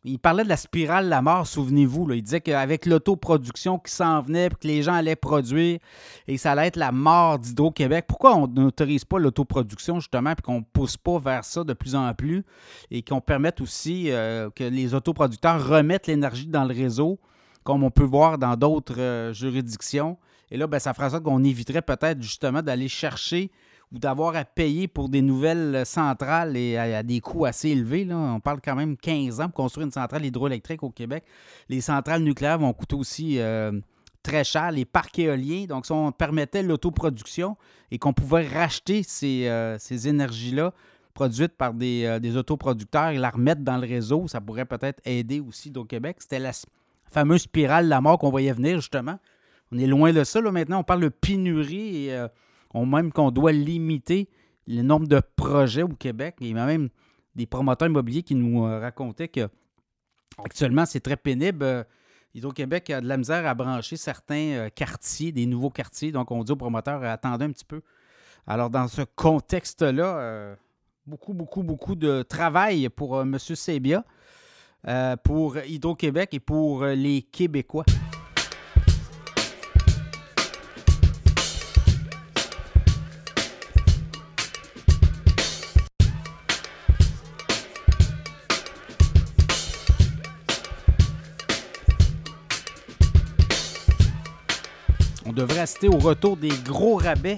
[0.06, 2.12] il parlait de la spirale de la mort, souvenez-vous.
[2.12, 5.80] Il disait qu'avec l'autoproduction qui s'en venait, que les gens allaient produire,
[6.28, 8.04] et ça allait être la mort d'Hydro-Québec.
[8.06, 11.96] Pourquoi on n'autorise pas l'autoproduction, justement, puis qu'on ne pousse pas vers ça de plus
[11.96, 12.44] en plus,
[12.90, 17.18] et qu'on permette aussi euh, que les autoproducteurs remettent l'énergie dans le réseau,
[17.64, 20.16] comme on peut voir dans d'autres euh, juridictions?
[20.52, 23.50] Et là, ben, ça fera ça qu'on éviterait peut-être justement d'aller chercher
[23.92, 28.04] ou d'avoir à payer pour des nouvelles centrales et à, des coûts assez élevés.
[28.04, 28.16] Là.
[28.16, 31.24] On parle quand même 15 ans pour construire une centrale hydroélectrique au Québec.
[31.68, 33.72] Les centrales nucléaires vont coûter aussi euh,
[34.22, 34.72] très cher.
[34.72, 37.56] Les parcs éoliens, donc si on permettait l'autoproduction
[37.90, 40.72] et qu'on pouvait racheter ces, euh, énergies-là
[41.14, 45.00] produites par des, euh, des, autoproducteurs et la remettre dans le réseau, ça pourrait peut-être
[45.06, 46.16] aider aussi au Québec.
[46.18, 46.50] C'était la
[47.08, 49.18] fameuse spirale de la mort qu'on voyait venir, justement.
[49.72, 50.40] On est loin de ça.
[50.40, 52.26] Là, maintenant, on parle de pénurie et
[52.84, 54.28] même qu'on doit limiter
[54.66, 56.36] le nombre de projets au Québec.
[56.40, 56.88] Il y a même
[57.34, 59.48] des promoteurs immobiliers qui nous euh, racontaient que
[60.42, 61.62] actuellement, c'est très pénible.
[61.62, 61.84] Euh,
[62.34, 66.12] Hydro-Québec a de la misère à brancher certains euh, quartiers, des nouveaux quartiers.
[66.12, 67.82] Donc, on dit aux promoteurs, attendez un petit peu.
[68.46, 70.56] Alors, dans ce contexte-là,
[71.04, 73.36] beaucoup, beaucoup, beaucoup de travail pour M.
[73.40, 74.04] Sebia,
[75.24, 77.84] pour Hydro-Québec et pour les Québécois.
[95.36, 97.36] Devrait assister au retour des gros rabais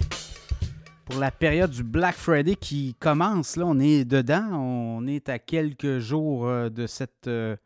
[1.05, 3.57] pour la période du Black Friday qui commence.
[3.57, 4.53] Là, on est dedans.
[4.53, 7.57] On est à quelques jours euh, de cette euh,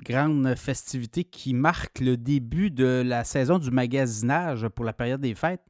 [0.00, 5.36] grande festivité qui marque le début de la saison du magasinage pour la période des
[5.36, 5.62] fêtes.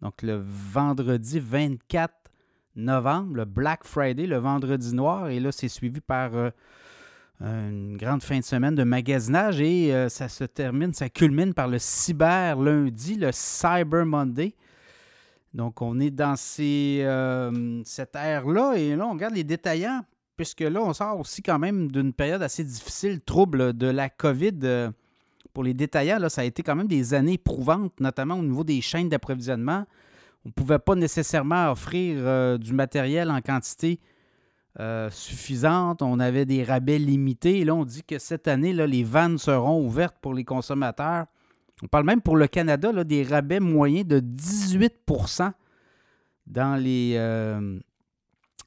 [0.00, 2.14] Donc le vendredi 24
[2.76, 5.28] novembre, le Black Friday, le vendredi noir.
[5.28, 6.50] Et là, c'est suivi par euh,
[7.40, 11.68] une grande fin de semaine de magasinage et euh, ça se termine, ça culmine par
[11.68, 14.54] le cyber lundi, le Cyber Monday.
[15.54, 20.02] Donc, on est dans euh, cette ère-là et là, on regarde les détaillants,
[20.36, 24.58] puisque là, on sort aussi quand même d'une période assez difficile, trouble de la COVID.
[24.62, 24.90] Euh,
[25.52, 28.62] pour les détaillants, là, ça a été quand même des années éprouvantes, notamment au niveau
[28.62, 29.86] des chaînes d'approvisionnement.
[30.44, 34.00] On ne pouvait pas nécessairement offrir du matériel en quantité
[34.78, 36.02] euh, suffisante.
[36.02, 37.58] On avait des rabais limités.
[37.58, 41.26] Et là, on dit que cette année, là, les vannes seront ouvertes pour les consommateurs.
[41.82, 45.52] On parle même pour le Canada là, des rabais moyens de 18%
[46.46, 47.78] dans les, euh,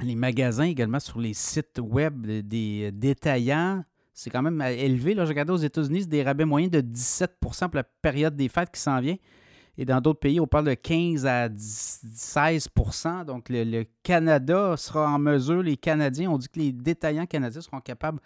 [0.01, 3.83] les magasins, également sur les sites web des détaillants.
[4.13, 5.13] C'est quand même élevé.
[5.13, 8.71] Là, je regardais aux États-Unis, des rabais moyens de 17% pour la période des fêtes
[8.71, 9.17] qui s'en vient.
[9.77, 15.17] Et dans d'autres pays, on parle de 15 à 16% Donc, le, Canada sera en
[15.17, 18.19] mesure, les Canadiens, on dit que les détaillants canadiens seront capables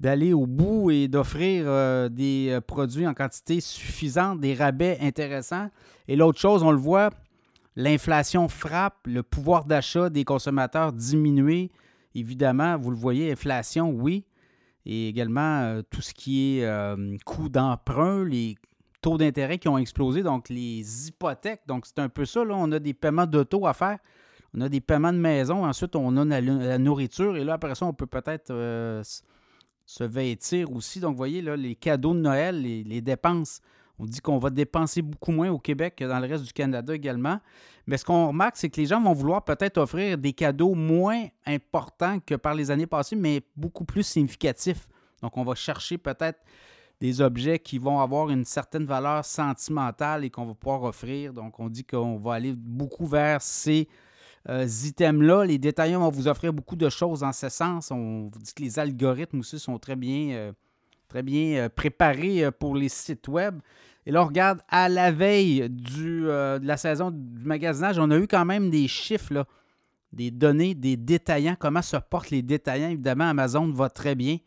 [0.00, 5.70] d'aller au bout et d'offrir euh, des euh, produits en quantité suffisante, des rabais intéressants.
[6.08, 7.10] Et l'autre chose, on le voit,
[7.76, 11.70] l'inflation frappe, le pouvoir d'achat des consommateurs diminuer.
[12.16, 14.24] Évidemment, vous le voyez, inflation, oui.
[14.84, 16.68] Et également, euh, tout ce qui est
[17.24, 18.56] coût d'emprunt, les
[19.02, 21.62] taux d'intérêt qui ont explosé, donc les hypothèques.
[21.66, 22.42] Donc, c'est un peu ça.
[22.44, 22.54] Là.
[22.56, 23.98] On a des paiements d'auto à faire.
[24.54, 25.66] On a des paiements de maison.
[25.66, 27.36] Ensuite, on a la, nourriture.
[27.36, 29.02] Et là, après ça, on peut peut-être euh,
[29.84, 31.00] se vêtir aussi.
[31.00, 33.60] Donc, vous voyez, là, les cadeaux de Noël, les, dépenses.
[33.98, 36.94] On dit qu'on va dépenser beaucoup moins au Québec que dans le reste du Canada
[36.94, 37.38] également.
[37.86, 41.26] Mais ce qu'on remarque, c'est que les gens vont vouloir peut-être offrir des cadeaux moins
[41.46, 44.88] importants que par les années passées, mais beaucoup plus significatifs.
[45.22, 46.40] Donc, on va chercher peut-être
[47.02, 51.32] des objets qui vont avoir une certaine valeur sentimentale et qu'on va pouvoir offrir.
[51.32, 53.88] Donc, on dit qu'on va aller beaucoup vers ces
[54.48, 55.44] euh, items-là.
[55.44, 57.90] Les détaillants vont vous offrir beaucoup de choses en ce sens.
[57.90, 60.52] On vous dit que les algorithmes aussi sont très bien, euh,
[61.08, 63.58] très bien euh, préparés pour les sites web.
[64.06, 68.28] Et là, on regarde à la veille de la saison du magasinage, on a eu
[68.28, 69.44] quand même des chiffres,
[70.12, 72.90] des données des détaillants, comment se portent les détaillants?
[72.90, 74.38] Évidemment, Amazon va très bien.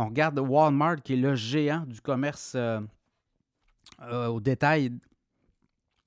[0.00, 2.78] On regarde Walmart, qui est le géant du commerce euh,
[4.02, 4.92] euh, au détail,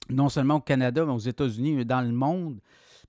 [0.10, 2.62] non seulement au Canada, mais aux États-Unis, mais dans le monde.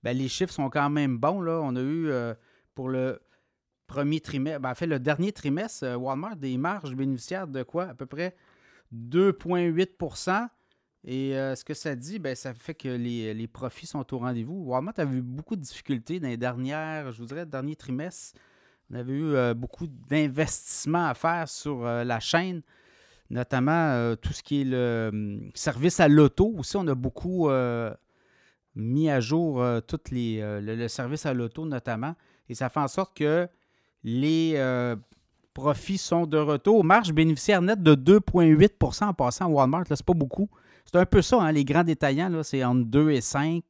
[0.03, 1.39] Ben, les chiffres sont quand même bons.
[1.39, 1.61] Là.
[1.63, 2.33] On a eu euh,
[2.75, 3.21] pour le
[3.87, 7.85] premier trimestre, ben, en fait, le dernier trimestre, Walmart, des marges bénéficiaires de quoi?
[7.85, 8.35] À peu près
[8.93, 10.49] 2,8%
[11.05, 14.65] et ce que ça dit, ben, ça fait que les, les profits sont au rendez-vous.
[14.65, 18.37] Walmart a eu beaucoup de difficultés dans les dernières, je vous dirais, dernier trimestre.
[18.91, 22.61] On avait eu euh, beaucoup d'investissements à faire sur euh, la chaîne,
[23.29, 26.53] notamment euh, tout ce qui est le hum, service à l'auto.
[26.57, 27.49] Aussi, on a beaucoup
[28.75, 32.15] mis à jour tout les, le, service à l'auto, notamment.
[32.49, 33.47] Et ça fait en sorte que
[34.03, 34.57] les
[35.53, 36.83] profits sont de retour.
[36.83, 39.85] Marge bénéficiaire nette de 2,8% en passant à Walmart.
[39.87, 40.49] Ce n'est pas beaucoup.
[40.85, 43.63] C'est un peu ça, hein, les grands détaillants, c'est entre 2 et 5.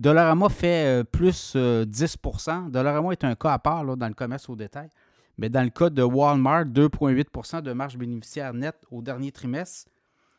[0.00, 4.48] Dollarama fait euh, plus 10% euh, Dollarama est un cas à part dans le commerce
[4.48, 4.88] au détail.
[5.36, 9.90] Mais dans le cas de Walmart, 2,8% de marge bénéficiaire nette au dernier trimestre.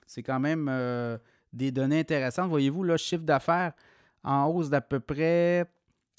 [0.08, 1.16] C'est quand même euh,
[1.54, 2.50] des données intéressantes.
[2.50, 3.74] Voyez-vous, le chiffre d'affaires
[4.24, 5.66] en hausse d'à peu près,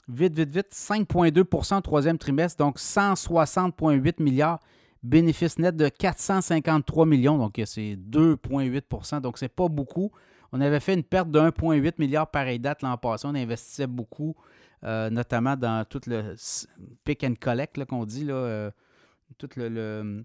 [0.08, 4.60] vite, vite, vite, 5,2% au troisième trimestre, donc 160,8 milliards.
[5.02, 10.12] Bénéfice net de 453 millions, donc c'est 2,8% donc c'est pas beaucoup.
[10.52, 13.26] On avait fait une perte de 1,8 milliard pareille date l'an passé.
[13.26, 14.34] On investissait beaucoup,
[14.84, 16.34] euh, notamment dans tout le
[17.04, 18.70] pick and collect qu'on dit, là, euh,
[19.38, 20.24] tout le,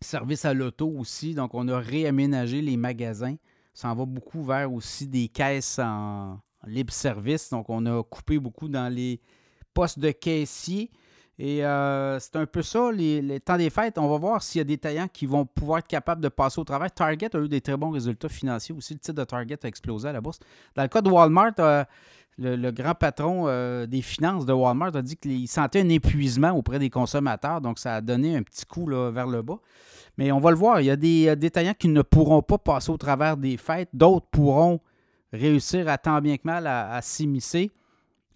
[0.00, 1.34] service à l'auto aussi.
[1.34, 3.34] Donc, on a réaménagé les magasins.
[3.74, 7.50] Ça en va beaucoup vers aussi des caisses en libre service.
[7.50, 9.20] Donc, on a coupé beaucoup dans les
[9.74, 10.90] postes de caissiers.
[11.38, 13.98] Et euh, c'est un peu ça, les, temps des fêtes.
[13.98, 16.58] On va voir s'il y a des taillants qui vont pouvoir être capables de passer
[16.60, 16.90] au travail.
[16.90, 18.94] Target a eu des très bons résultats financiers aussi.
[18.94, 20.38] Le titre de Target a explosé à la bourse.
[20.74, 21.84] Dans le cas de Walmart, euh,
[22.38, 26.78] le, grand patron euh, des finances de Walmart a dit qu'il sentait un épuisement auprès
[26.78, 27.60] des consommateurs.
[27.60, 29.58] Donc, ça a donné un petit coup vers le bas.
[30.16, 30.80] Mais on va le voir.
[30.80, 33.90] Il y a des détaillants qui ne pourront pas passer au travers des fêtes.
[33.92, 34.80] D'autres pourront
[35.34, 37.70] réussir à tant bien que mal à s'immiscer.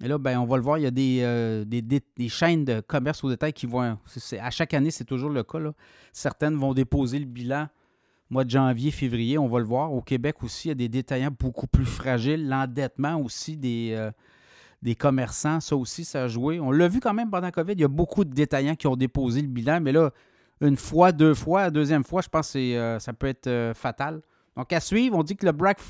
[0.03, 2.81] Et là, ben, on va le voir, il y a euh, des, des, chaînes de
[2.81, 3.99] commerce au détail qui vont.
[4.41, 5.59] à chaque année, c'est toujours le cas.
[6.13, 7.69] Certaines vont déposer le bilan
[8.31, 9.93] mois de janvier, février, on va le voir.
[9.93, 12.49] Au Québec aussi, il y a des détaillants beaucoup plus fragiles.
[12.49, 14.11] L'endettement aussi des, euh,
[14.83, 16.61] des commerçants, ça aussi, ça a joué.
[16.61, 18.87] On l'a vu quand même pendant la COVID, il y a beaucoup de détaillants qui
[18.87, 20.11] ont déposé le bilan, mais là,
[20.61, 24.21] une fois, deux fois, deuxième fois, je pense que euh, ça peut être fatal.
[24.57, 25.81] Donc, à suivre, on dit que le Black,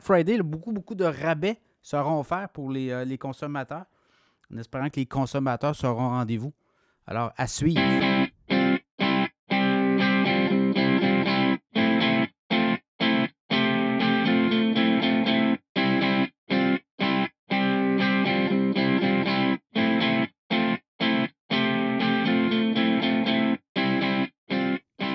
[0.00, 3.84] Friday, beaucoup, beaucoup de rabais seront offerts pour les, les consommateurs,
[4.52, 6.52] en espérant que les consommateurs seront au rendez-vous.
[7.06, 7.80] Alors, à suivre.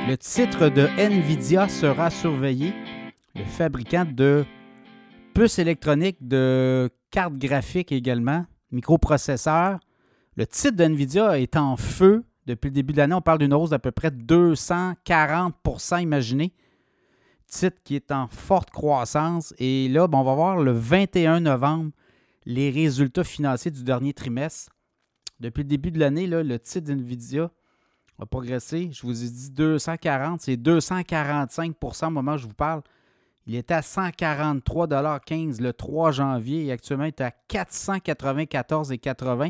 [0.08, 2.74] Le titre de Nvidia sera surveillé.
[3.36, 4.44] Le fabricant de
[5.40, 9.80] puces électroniques, de cartes graphiques également, microprocesseurs.
[10.36, 12.26] Le titre de Nvidia est en feu.
[12.46, 16.52] Depuis le début de l'année, on parle d'une hausse d'à peu près 240% imaginez.
[17.48, 19.54] Titre qui est en forte croissance.
[19.60, 21.92] Et là, on va voir le 21 novembre
[22.46, 24.74] les résultats financiers du dernier trimestre.
[25.40, 27.50] Depuis le début de l'année, le titre d'NVIDIA
[28.20, 28.90] a progressé.
[28.92, 32.82] Je vous ai dit 240, c'est 245% au moment où je vous parle.
[33.50, 39.50] Il était à 143,15 le 3 janvier et actuellement il est à 494,80.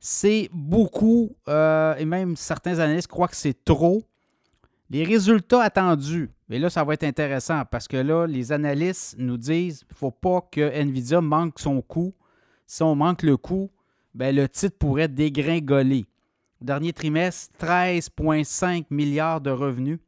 [0.00, 4.02] C'est beaucoup euh, et même certains analystes croient que c'est trop.
[4.90, 9.38] Les résultats attendus, et là ça va être intéressant parce que là les analystes nous
[9.38, 12.12] disent qu'il ne faut pas que Nvidia manque son coût.
[12.66, 13.70] Si on manque le coût,
[14.14, 16.04] ben, le titre pourrait dégringoler.
[16.60, 20.00] Dernier trimestre, 13,5 milliards de revenus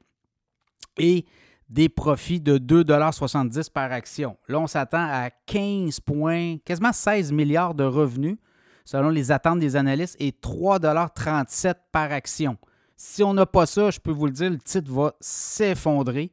[0.99, 1.25] et
[1.69, 4.37] des profits de 2,70 par action.
[4.49, 8.37] Là, on s'attend à 15 points, quasiment 16 milliards de revenus
[8.85, 12.59] selon les attentes des analystes et 3,37 par action.
[12.97, 16.33] Si on n'a pas ça, je peux vous le dire, le titre va s'effondrer.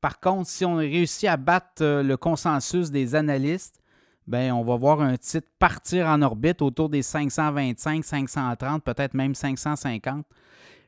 [0.00, 3.80] Par contre, si on réussit à battre euh, le consensus des analystes,
[4.26, 9.34] ben, on va voir un titre partir en orbite autour des 525, 530, peut-être même
[9.34, 10.26] 550.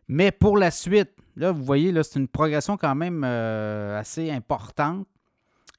[0.08, 4.30] Mais pour la suite, là, vous voyez, là, c'est une progression quand même euh, assez
[4.30, 5.06] importante.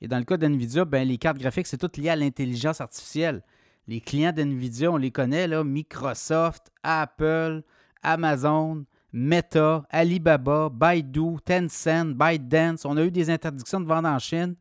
[0.02, 3.42] Et dans le cas d'NVIDIA, ben, les cartes graphiques, c'est tout lié à l'intelligence artificielle.
[3.88, 7.64] Les clients d'NVIDIA, on les connaît, là, Microsoft, Apple,
[8.04, 12.86] Amazon, Meta, Alibaba, Baidu, Tencent, ByteDance.
[12.86, 14.56] On a eu des interdictions de vente en Chine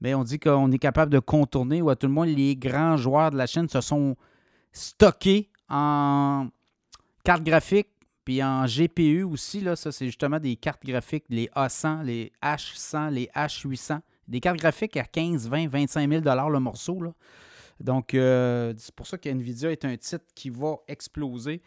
[0.00, 2.96] mais on dit qu'on est capable de contourner, ou à tout le monde, les grands
[2.96, 4.16] joueurs de la chaîne se sont
[4.72, 6.48] stockés en
[7.24, 7.90] cartes graphiques,
[8.24, 9.60] puis en GPU aussi.
[9.60, 14.00] Là, ça, c'est justement des cartes graphiques, les A100, les H100, les H800.
[14.28, 17.00] Des cartes graphiques à 15, 20, 25 000 le morceau.
[17.02, 17.12] Là.
[17.80, 21.62] Donc, euh, c'est pour ça qu'NVIDIA est un titre qui va exploser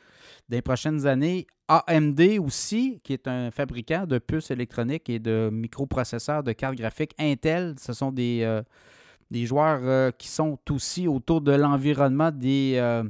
[0.47, 1.47] dans les prochaines années.
[1.67, 7.13] AMD aussi, qui est un fabricant de puces électroniques et de microprocesseurs de cartes graphiques.
[7.17, 8.61] Intel, ce sont des, euh,
[9.31, 13.03] des joueurs euh, qui sont aussi autour de l'environnement des,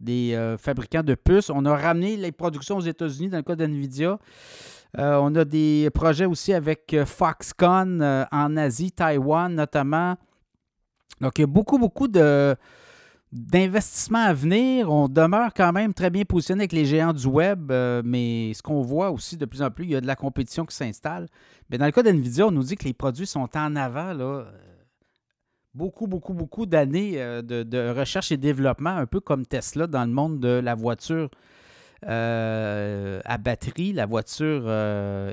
[0.00, 1.50] des fabricants de puces.
[1.50, 4.18] On a ramené les productions aux États-Unis dans le cas d'NVIDIA.
[4.96, 10.16] on a des projets aussi avec Foxconn en Asie, Taïwan notamment.
[11.20, 12.56] Donc, il y a beaucoup, beaucoup de,
[13.32, 14.90] d'investissements à venir.
[14.90, 18.62] On demeure quand même très bien positionné avec les géants du web, euh, mais ce
[18.62, 21.28] qu'on voit aussi de plus en plus, il y a de la compétition qui s'installe.
[21.68, 24.12] Mais dans le cas d'NVIDIA, on nous dit que les produits sont en avant.
[24.12, 24.44] Là, euh,
[25.74, 30.12] beaucoup, beaucoup, beaucoup d'années euh, de, recherche et développement, un peu comme Tesla dans le
[30.12, 31.30] monde de la voiture
[32.02, 34.70] à batterie, la voiture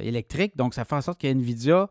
[0.02, 0.58] électrique.
[0.58, 1.90] Donc, ça fait en sorte que NVIDIA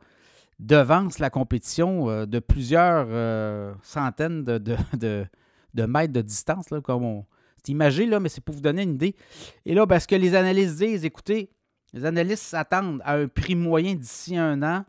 [0.59, 4.59] devance la compétition euh, de plusieurs euh, centaines de,
[4.95, 7.27] de, mètres de distance, là, comme on.
[7.59, 9.17] C'est imagé, là, mais c'est pour vous donner une idée.
[9.65, 11.51] Et là, parce que les analystes disent, écoutez,
[11.93, 14.85] les analystes s'attendent à un prix moyen d'ici un an.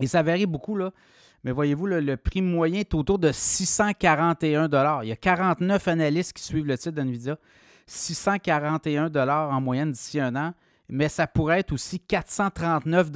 [0.00, 0.92] Et ça varie beaucoup, là.
[1.44, 4.68] Mais voyez-vous, le, prix moyen est autour de 641
[5.02, 7.38] Il y a 49 analystes qui suivent le titre d'NVIDIA.
[7.86, 10.54] 641 en moyenne d'ici un an.
[10.88, 13.10] Mais ça pourrait être aussi 439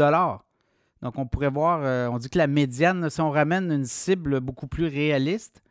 [1.01, 4.41] donc, on pourrait voir, euh, on dit que la médiane, si on ramène une cible
[4.41, 5.63] beaucoup plus réaliste,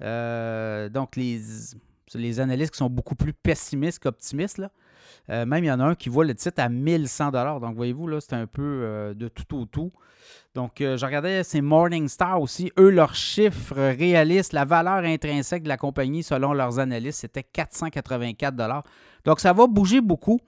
[0.00, 1.40] euh, donc les,
[2.14, 4.62] les analystes qui sont beaucoup plus pessimistes qu'optimistes,
[5.30, 8.06] euh, même il y en a un qui voit le titre à 1100 Donc, voyez-vous,
[8.06, 9.92] là, c'est un peu de tout au tout.
[10.54, 12.70] Donc, je regardais, c'est Morningstar aussi.
[12.78, 18.84] Eux, leurs chiffres réalistes, la valeur intrinsèque de la compagnie, selon leurs analystes, c'était 484
[19.24, 20.40] Donc, ça va bouger beaucoup.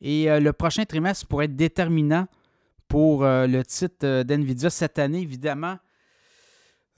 [0.00, 2.26] Et le prochain trimestre pourrait être déterminant
[2.88, 5.76] pour euh, le titre euh, d'NVIDIA cette année, évidemment.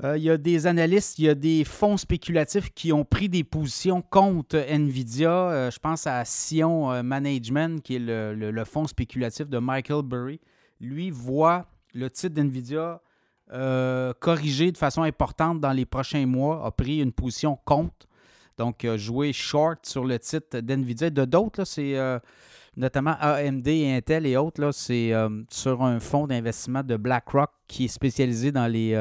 [0.03, 3.29] Euh, il y a des analystes, il y a des fonds spéculatifs qui ont pris
[3.29, 5.69] des positions contre Nvidia.
[5.71, 10.41] je pense à Sion Management, qui est le, fonds spéculatif de Michael Burry.
[10.81, 13.03] Lui voit le titre d'NVIDIA
[14.21, 18.07] corrigé de façon importante dans les prochains mois, a pris une position contre.
[18.57, 21.11] Donc, jouer short sur le titre d'NVIDIA.
[21.11, 21.97] De d'autres, c'est
[22.75, 25.13] notamment AMD Intel et autres, c'est
[25.51, 28.95] sur un fonds d'investissement de BlackRock qui est spécialisé dans les,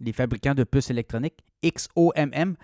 [0.00, 1.44] les fabricants de puces électroniques.
[1.64, 2.56] XOMM.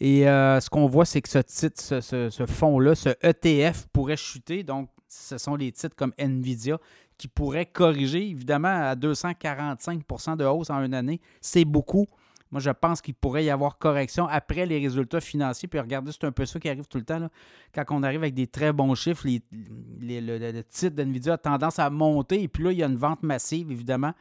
[0.00, 4.62] Et euh, ce qu'on voit, c'est que ce titre, ce, fonds-là, ce ETF pourrait chuter.
[4.62, 6.78] Donc, ce sont les titres comme Nvidia
[7.16, 11.20] qui pourraient corriger, évidemment, à 245% de hausse en une année.
[11.40, 12.06] C'est beaucoup.
[12.50, 15.68] Moi, je pense qu'il pourrait y avoir correction après les résultats financiers.
[15.68, 17.28] Puis regardez, c'est un peu ça qui arrive tout le temps.
[17.74, 21.90] Quand on arrive avec des très bons chiffres, les, le, titre d'NVIDIA a tendance à
[21.90, 22.42] monter.
[22.42, 24.12] Et puis là, il y a une vente massive, évidemment.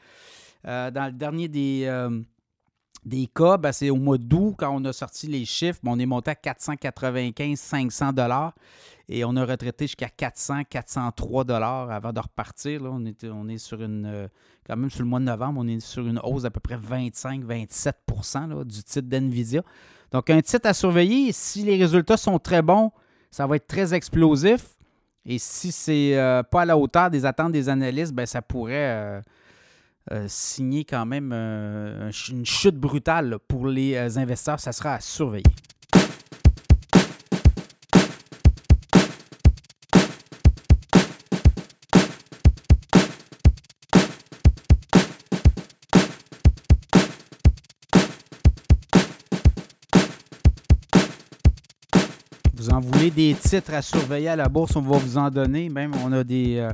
[0.66, 2.22] Euh, dans le dernier des, euh,
[3.06, 6.06] des cas, ben, c'est au mois d'août, quand on a sorti les chiffres, on est
[6.06, 8.54] monté à 495-500 dollars
[9.10, 12.82] et on a retraité jusqu'à 400-403 dollars avant de repartir.
[12.84, 14.28] On, est, on est sur une, euh,
[14.66, 16.78] quand même sur le mois de novembre, on est sur une hausse d'à peu près
[16.78, 19.64] 25-27% du titre d'NVIDIA.
[20.12, 21.32] Donc, un titre à surveiller.
[21.32, 22.92] Si les résultats sont très bons,
[23.32, 24.78] ça va être très explosif.
[25.26, 28.74] Et si c'est euh, pas à la hauteur des attentes des analystes, ben, ça pourrait...
[28.76, 29.22] Euh,
[30.12, 34.60] euh, signer quand même euh, une chute brutale pour les euh, investisseurs.
[34.60, 35.44] Ça sera à surveiller.
[52.54, 55.70] Vous en voulez des titres à surveiller à la bourse, on va vous en donner.
[55.70, 56.68] Même on a des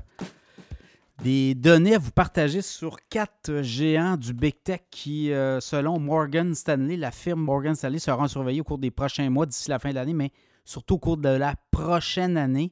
[1.24, 6.56] des données à vous partager sur quatre géants du Big Tech qui, euh, selon Morgan
[6.56, 9.90] Stanley, la firme Morgan Stanley, seront surveillés au cours des prochains mois d'ici la fin
[9.90, 10.32] de l'année, mais
[10.64, 12.72] surtout au cours de la prochaine année.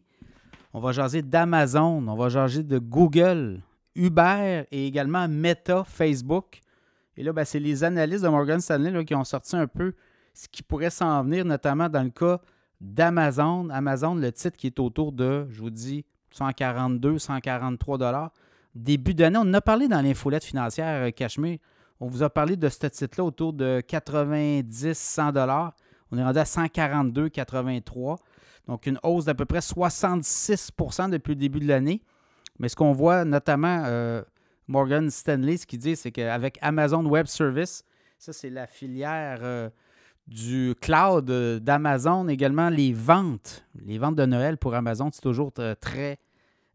[0.73, 3.61] On va jaser d'Amazon, on va jaser de Google,
[3.95, 6.61] Uber et également Meta, Facebook.
[7.17, 9.93] Et là, ben, c'est les analystes de Morgan Stanley qui ont sorti un peu
[10.33, 12.39] ce qui pourrait s'en venir, notamment dans le cas
[12.79, 13.69] d'Amazon.
[13.71, 18.31] Amazon, le titre qui est autour de, je vous dis, 142, 143 dollars.
[18.75, 21.57] Début d'année, on en a parlé dans l'infolette financière, euh, Cachemire.
[21.99, 25.73] On vous a parlé de ce titre-là autour de 90, 100 dollars.
[26.11, 28.17] On est rendu à 142, 83.
[28.67, 32.03] Donc, une hausse d'à peu près 66% depuis le début de l'année.
[32.59, 34.21] Mais ce qu'on voit notamment, euh,
[34.67, 37.83] Morgan Stanley, ce qu'il dit, c'est qu'avec Amazon Web Service,
[38.19, 39.69] ça, c'est la filière euh,
[40.27, 41.25] du cloud
[41.59, 43.65] d'Amazon, également les ventes.
[43.85, 46.19] Les ventes de Noël pour Amazon, c'est toujours très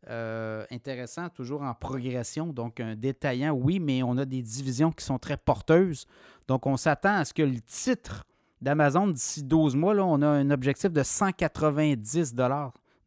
[0.08, 2.46] euh, intéressant, toujours en progression.
[2.46, 6.06] Donc, un détaillant, oui, mais on a des divisions qui sont très porteuses.
[6.48, 8.24] Donc, on s'attend à ce que le titre
[8.60, 12.34] d'Amazon, d'ici 12 mois, là, on a un objectif de 190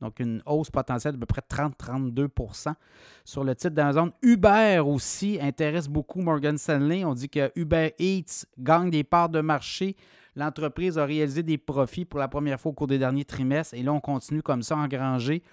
[0.02, 2.74] donc, une hausse potentielle de peu près 30-32%
[3.24, 4.12] sur le titre d'Amazon.
[4.22, 7.06] Uber aussi intéresse beaucoup Morgan Stanley.
[7.06, 9.96] On dit que Uber Eats gagne des parts de marché.
[10.36, 13.73] L'entreprise a réalisé des profits pour la première fois au cours des derniers trimestres.
[13.73, 15.43] Et là, on continue comme ça engranger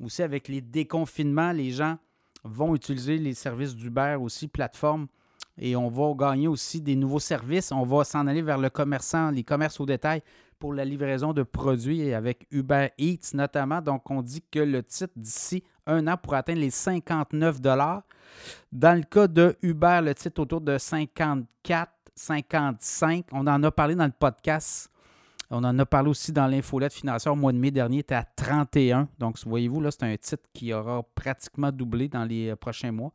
[0.00, 1.98] aussi, avec les déconfinements, les gens
[2.44, 5.06] vont utiliser les services d'Uber aussi, plateforme,
[5.58, 7.72] et on va gagner aussi des nouveaux services.
[7.72, 10.22] On va s'en aller vers le commerçant, les commerces au détail
[10.58, 13.80] pour la livraison de produits avec Uber Eats notamment.
[13.80, 18.02] Donc, on dit que le titre d'ici un an pourrait atteindre les 59 Dans
[18.72, 23.26] le cas de Uber, le titre autour de 54, 55.
[23.32, 24.90] On en a parlé dans le podcast
[25.50, 28.24] on en a parlé aussi dans l'infolette financière au mois de mai dernier, était à
[28.24, 29.08] 31.
[29.18, 33.12] Donc, voyez-vous, là, c'est un titre qui aura pratiquement doublé dans les euh, prochains mois.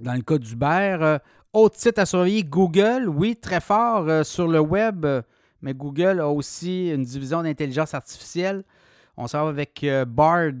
[0.00, 1.18] Dans le cas d'Uber, euh,
[1.52, 5.04] autre titre à surveiller, Google, oui, très fort euh, sur le web,
[5.60, 8.64] mais Google a aussi une division d'intelligence artificielle.
[9.16, 10.52] On va avec Bard,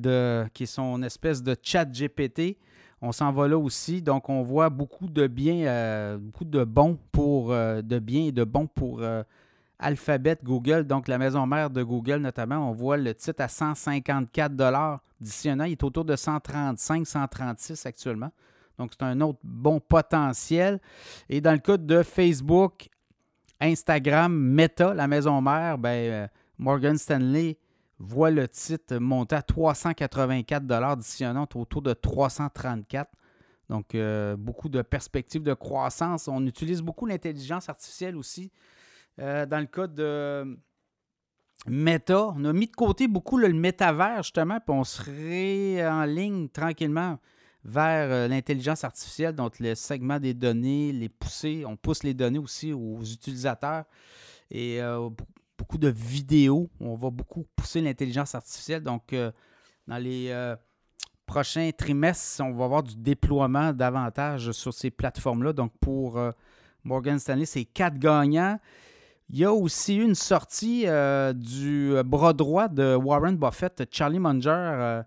[0.52, 2.58] qui est son espèce de chat GPT.
[3.00, 4.02] On s'en va là aussi.
[4.02, 8.66] Donc, on voit beaucoup de bien, beaucoup de bons pour de bien et de bons
[8.66, 9.00] pour
[9.78, 15.00] Alphabet Google, donc la maison mère de Google notamment, on voit le titre à 154
[15.20, 15.64] d'ici un.
[15.64, 18.32] Il est autour de 135, 136 actuellement.
[18.76, 20.80] Donc, c'est un autre bon potentiel.
[21.28, 22.88] Et dans le cas de Facebook,
[23.60, 26.26] Instagram, Meta, la maison mère, ben, euh,
[26.58, 27.56] Morgan Stanley
[27.98, 33.10] voit le titre monter à 384 d'ici un autour de 334
[33.68, 36.26] donc, euh, beaucoup de perspectives de croissance.
[36.26, 38.50] On utilise beaucoup l'intelligence artificielle aussi
[39.20, 40.58] euh, dans le cas de
[41.66, 46.48] Meta, on a mis de côté beaucoup le métavers, justement, puis on serait en ligne
[46.48, 47.18] tranquillement
[47.64, 51.64] vers euh, l'intelligence artificielle, donc le segment des données, les pousser.
[51.66, 53.84] On pousse les données aussi aux utilisateurs.
[54.50, 55.10] Et euh,
[55.58, 56.70] beaucoup de vidéos.
[56.80, 58.82] On va beaucoup pousser l'intelligence artificielle.
[58.82, 59.14] Donc,
[59.86, 60.32] dans les
[61.28, 65.52] prochain trimestre, on va avoir du déploiement davantage sur ces plateformes-là.
[65.52, 66.32] Donc, pour euh,
[66.82, 68.58] Morgan Stanley, c'est quatre gagnants.
[69.28, 74.48] Il y a aussi une sortie euh, du bras droit de Warren Buffett, Charlie Munger,
[74.50, 75.02] euh,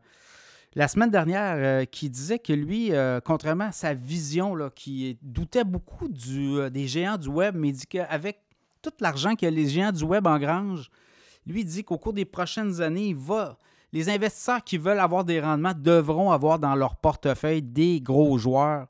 [0.76, 2.94] la semaine dernière, qui disait que lui,
[3.26, 8.40] contrairement à sa vision, qui doutait beaucoup des géants du web, mais dit qu'avec
[8.82, 10.90] tout l'argent que les géants du web engrangent,
[11.46, 13.58] lui dit qu'au cours des prochaines années, il va,
[13.94, 18.88] les investisseurs qui veulent avoir des rendements devront avoir dans leur portefeuille des gros joueurs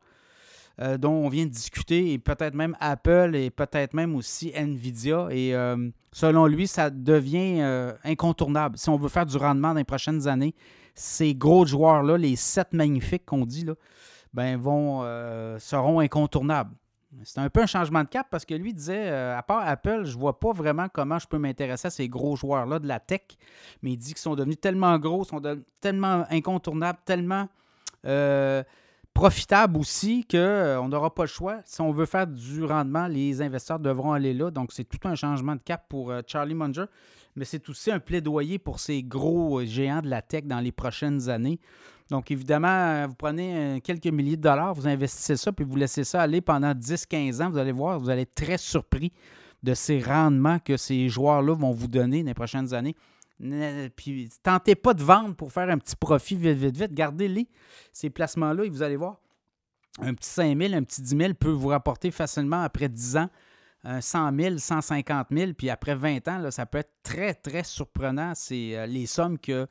[0.80, 5.28] euh, dont on vient de discuter, et peut-être même Apple et peut-être même aussi Nvidia.
[5.30, 8.78] Et euh, selon lui, ça devient euh, incontournable.
[8.78, 10.56] Si on veut faire du rendement dans les prochaines années,
[10.96, 13.74] ces gros joueurs-là, les sept magnifiques qu'on dit, là,
[14.34, 15.04] ben, vont,
[15.60, 16.74] seront incontournables.
[17.24, 20.06] C'est un peu un changement de cap parce que lui disait, euh, à part Apple,
[20.06, 23.22] je vois pas vraiment comment je peux m'intéresser à ces gros joueurs-là de la tech.
[23.82, 25.42] Mais il dit qu'ils sont devenus tellement gros, sont
[25.82, 27.50] tellement incontournables, tellement
[28.06, 28.64] euh,
[29.14, 31.60] profitables aussi qu'on euh, n'aura pas le choix.
[31.66, 34.50] Si on veut faire du rendement, les investisseurs devront aller là.
[34.50, 36.86] Donc c'est tout un changement de cap pour Charlie Munger.
[37.36, 41.30] Mais c'est aussi un plaidoyer pour ces gros géants de la tech dans les prochaines
[41.30, 41.60] années.
[42.10, 45.78] Donc, évidemment, euh, vous prenez euh, quelques milliers de dollars, vous investissez ça, puis vous
[45.78, 47.50] laissez ça aller pendant 10-15 ans.
[47.50, 49.14] Vous allez voir, vous allez être très surpris
[49.64, 52.96] de ces rendements que ces joueurs-là vont vous donner dans les prochaines années.
[53.96, 56.94] Puis, tentez pas de vendre pour faire un petit profit vite, vite, vite.
[56.94, 57.48] Gardez-les,
[57.94, 59.22] ces placements-là, et vous allez voir,
[60.00, 63.30] un petit 5 000, un petit 10 000 peut vous rapporter facilement après 10 ans
[63.84, 68.34] 100 000, 150 000, puis après 20 ans, là, ça peut être très, très surprenant.
[68.36, 69.68] C'est euh, les sommes que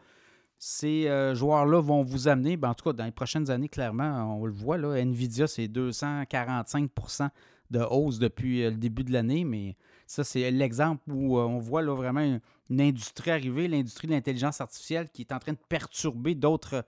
[0.59, 2.57] ces euh, joueurs-là vont vous amener.
[2.57, 5.69] Ben, en tout cas, dans les prochaines années, clairement, on le voit, là, Nvidia, c'est
[5.69, 6.91] 245
[7.71, 9.77] de hausse depuis euh, le début de l'année, mais
[10.09, 15.09] ça, c'est l'exemple où on voit là, vraiment une, industrie arriver, l'industrie de l'intelligence artificielle
[15.13, 16.85] qui est en train de perturber d'autres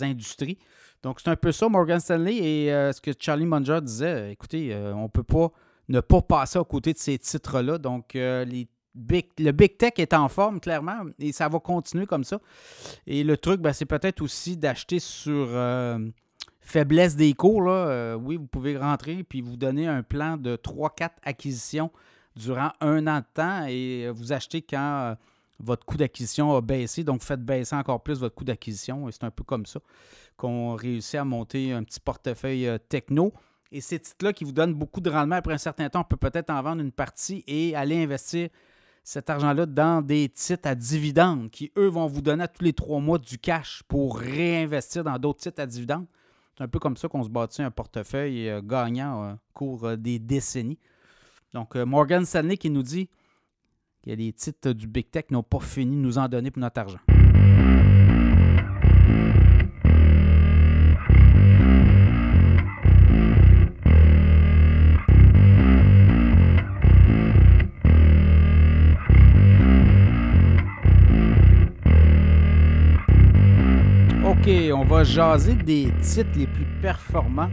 [0.00, 0.56] industries.
[1.02, 5.04] Donc, c'est un peu ça, Morgan Stanley, et ce que Charlie Munger disait, écoutez, on
[5.04, 5.52] ne peut pas
[5.92, 7.78] ne pas passer à côté de ces titres-là.
[7.78, 12.40] Donc, les le Big Tech est en forme, clairement, et ça va continuer comme ça.
[13.06, 15.98] Et le truc, ben, c'est peut-être aussi d'acheter sur euh,
[16.60, 17.68] faiblesse des cours.
[17.68, 21.90] Euh, oui, vous pouvez rentrer puis vous donner un plan de 3-4 acquisitions
[22.36, 25.14] durant un an de temps et vous achetez quand euh,
[25.58, 27.04] votre coût d'acquisition a baissé.
[27.04, 29.10] Donc, faites baisser encore plus votre coût d'acquisition.
[29.10, 29.80] C'est un peu comme ça
[30.36, 33.32] qu'on réussit à monter un petit portefeuille techno.
[33.72, 36.18] Et ces titres-là qui vous donnent beaucoup de rendement après un certain temps, on peut
[36.18, 38.50] peut-être en vendre une partie et aller investir
[39.02, 42.74] cet argent-là dans des titres à dividendes qui, eux, vont vous donner à tous les
[42.74, 46.06] trois mois du cash pour réinvestir dans d'autres titres à dividendes.
[46.56, 49.84] C'est un peu comme ça qu'on se bâtit un portefeuille euh, gagnant euh, au cours
[49.86, 50.78] euh, des décennies.
[51.54, 53.08] Donc, Morgan Stanley qui nous dit
[54.02, 56.80] que les titres du Big Tech n'ont pas fini de nous en donner pour notre
[56.80, 57.00] argent.
[74.42, 77.50] OK, on va jaser des titres les plus performants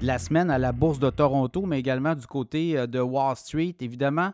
[0.00, 3.36] de la semaine à la Bourse de Toronto, mais également du côté euh, de Wall
[3.36, 3.76] Street.
[3.78, 4.32] Évidemment,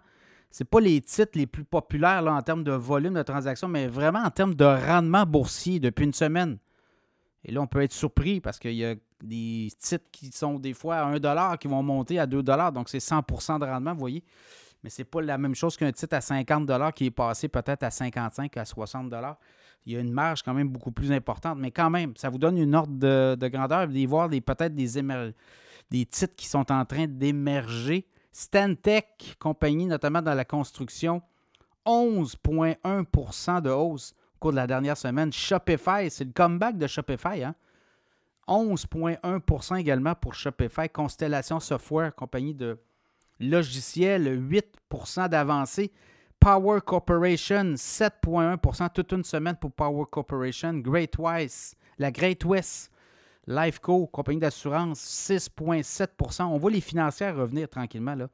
[0.50, 4.20] ce pas les titres les plus populaires en termes de volume de transactions, mais vraiment
[4.20, 6.56] en termes de rendement boursier depuis une semaine.
[7.44, 10.72] Et là, on peut être surpris parce qu'il y a des titres qui sont des
[10.72, 14.24] fois à 1 qui vont monter à 2 donc c'est 100% de rendement, vous voyez.
[14.82, 17.82] Mais ce n'est pas la même chose qu'un titre à 50 qui est passé peut-être
[17.82, 19.10] à 55 à 60
[19.86, 22.38] il y a une marge quand même beaucoup plus importante, mais quand même, ça vous
[22.38, 25.00] donne une ordre de, grandeur, de voir peut-être des,
[25.90, 28.06] des titres qui sont en train d'émerger.
[28.32, 31.22] Stantec, compagnie notamment dans la construction,
[31.86, 35.32] 11,1% de hausse au cours de la dernière semaine.
[35.32, 37.44] Shopify, c'est le comeback de Shopify.
[37.44, 37.54] Hein?
[38.48, 40.88] 11,1% également pour Shopify.
[40.88, 42.78] Constellation Software, compagnie de
[43.40, 45.92] logiciels, 8% d'avancée.
[46.46, 50.74] Power Corporation, 7,1% toute une semaine pour Power Corporation.
[50.74, 52.92] Great West, la Great West,
[53.48, 58.14] Lifeco, compagnie d'assurance, 6,7% On voit les financières revenir tranquillement.
[58.14, 58.28] Là.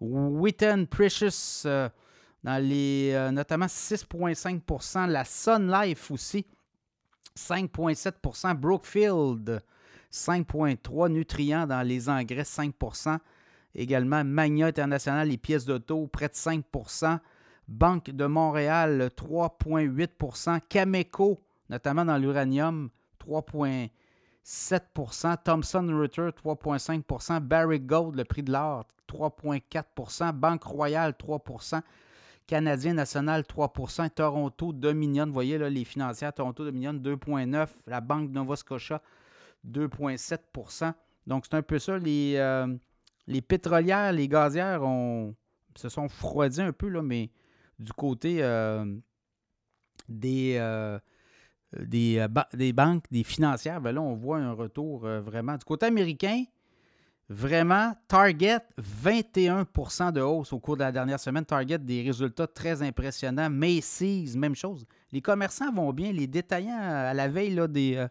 [0.00, 1.88] Witten Precious, euh,
[2.44, 6.46] dans les, euh, notamment 6,5% La Sun Life aussi,
[7.34, 9.60] 5,7% Brookfield,
[10.08, 13.18] 5,3% Nutrient dans les engrais, 5%
[13.74, 16.64] Également, Magna International, les pièces d'auto, près de 5
[17.70, 22.90] Banque de Montréal, 3,8% Cameco, notamment dans l'uranium,
[23.24, 31.80] 3,7% Thomson Reuters, 3,5% Barrick Gold, le prix de l'or, 3,4% Banque Royale, 3%
[32.48, 38.30] Canadien National 3% Toronto Dominion, vous voyez là, les financières, Toronto Dominion 2,9% la Banque
[38.30, 39.00] Nova Scotia
[39.64, 40.92] 2,7%
[41.28, 41.98] Donc c'est un peu ça.
[41.98, 42.66] Les, euh,
[43.28, 45.36] les pétrolières, les gazières ont,
[45.76, 47.30] se sont froidis un peu, là, mais
[47.80, 48.84] du côté euh,
[50.08, 50.98] des, euh,
[51.72, 55.56] des, banques, des financières, ben là, on voit un retour vraiment.
[55.56, 56.44] Du côté américain,
[57.32, 61.44] Vraiment, Target, 21% de hausse au cours de la dernière semaine.
[61.44, 63.48] Target, des résultats très impressionnants.
[63.48, 64.84] Macy's, même chose.
[65.12, 66.10] Les commerçants vont bien.
[66.10, 68.08] Les détaillants, à la veille là, des,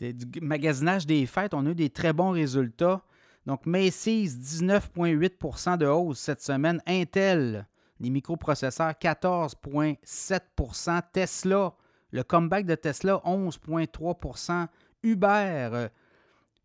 [0.00, 3.02] euh, du magasinage des fêtes, on a eu des très bons résultats.
[3.44, 6.80] Donc, Macy's, 19,8% de hausse cette semaine.
[6.86, 7.66] Intel,
[8.00, 11.72] les microprocesseurs, 14,7% Tesla,
[12.10, 14.66] le comeback de Tesla, 11,3%
[15.02, 15.88] Uber,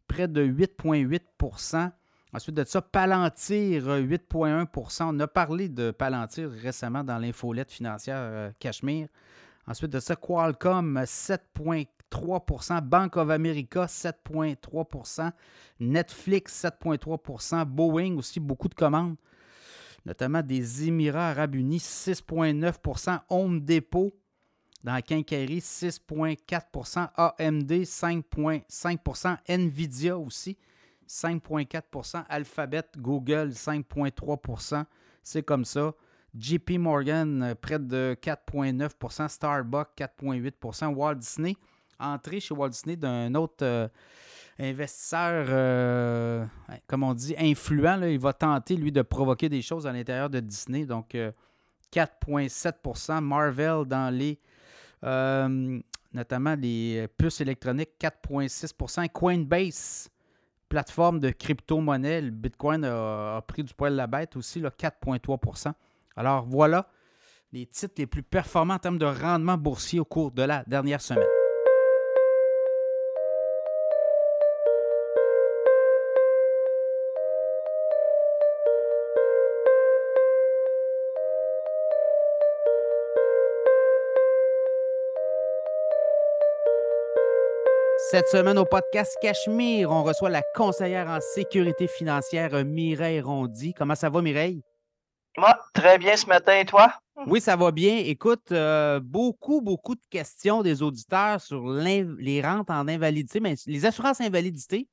[0.08, 1.92] près de 8,8%
[2.36, 8.52] Ensuite de ça, Palantir, 8,1% On a parlé de Palantir récemment dans l'infolette financière euh,
[8.60, 9.08] Cachemire.
[9.66, 15.32] Ensuite de ça, Qualcomm, 7,3% Bank of America, 7,3%
[15.80, 19.16] Netflix, 7,3% Boeing aussi, beaucoup de commandes,
[20.06, 24.14] notamment des Émirats arabes unis, 6,9% Home Depot,
[24.84, 30.58] dans la quincaillerie, 6,4% AMD, 5,5% Nvidia aussi,
[31.08, 34.86] 5,4% Alphabet, Google, 5,3%
[35.24, 35.94] C'est comme ça.
[36.38, 41.56] JP Morgan, près de 4,9% Starbucks, 4,8% Walt Disney,
[41.98, 43.88] entrée chez Walt Disney d'un autre euh,
[44.60, 46.46] investisseur, euh,
[46.88, 48.02] comme on dit, influent.
[48.04, 50.86] il va tenter, lui, de provoquer des choses à l'intérieur de Disney.
[50.86, 51.16] Donc,
[51.94, 54.40] 4,7% euh, Marvel dans les
[55.04, 55.80] euh,
[56.14, 60.10] notamment les puces électroniques, 4,6% Coinbase,
[60.70, 65.74] plateforme de crypto-monnaie, le Bitcoin a, pris du poil de la bête aussi, 4,3%
[66.16, 66.88] Alors voilà
[67.52, 71.02] les titres les plus performants en termes de rendement boursier au cours de la dernière
[71.02, 71.45] semaine.
[88.16, 93.74] Cette semaine au podcast Cachemire, on reçoit la conseillère en sécurité financière Mireille Rondy.
[93.74, 94.64] Comment ça va, Mireille?
[95.38, 96.94] Moi, très bien ce matin, et toi?
[97.28, 97.98] Oui, ça va bien.
[97.98, 103.86] Écoute, euh, beaucoup, beaucoup de questions des auditeurs sur les rentes en invalidité, mais les
[103.86, 104.88] assurances invalidité,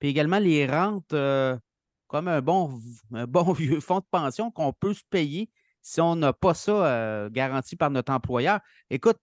[0.00, 1.56] puis également les rentes euh,
[2.08, 2.80] comme un bon,
[3.12, 5.48] un bon vieux fonds de pension qu'on peut se payer
[5.80, 8.58] si on n'a pas ça euh, garanti par notre employeur.
[8.90, 9.20] Écoute,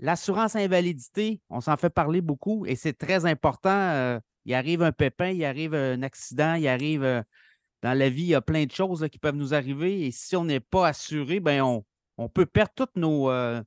[0.00, 3.70] L'assurance invalidité, on s'en fait parler beaucoup et c'est très important.
[3.70, 7.20] Euh, il arrive un pépin, il arrive un accident, il arrive euh,
[7.82, 10.36] dans la vie, il y a plein de choses qui peuvent nous arriver et si
[10.36, 11.62] on n'est pas assuré, ben
[12.16, 13.60] on, peut perdre tout euh,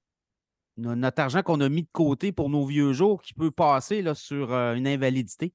[0.78, 4.16] notre argent qu'on a mis de côté pour nos vieux jours qui peut passer là,
[4.16, 5.54] sur une invalidité.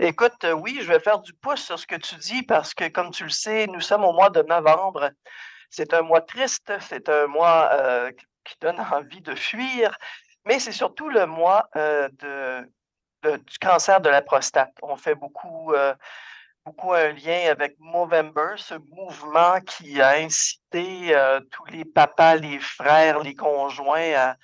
[0.00, 3.12] Écoute, oui, je vais faire du pouce sur ce que tu dis parce que, comme
[3.12, 5.10] tu le sais, nous sommes au mois de novembre.
[5.70, 7.70] C'est un mois triste, c'est un mois
[8.44, 9.96] qui donne envie de fuir,
[10.44, 14.72] mais c'est surtout le mois euh, de, du cancer de la prostate.
[14.82, 15.94] On fait beaucoup, euh,
[16.64, 22.58] beaucoup un lien avec Movember, ce mouvement qui a incité euh, tous les papas, les
[22.58, 24.34] frères, les conjoints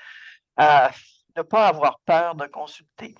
[0.56, 0.90] à,
[1.36, 3.14] ne pas avoir peur de consulter.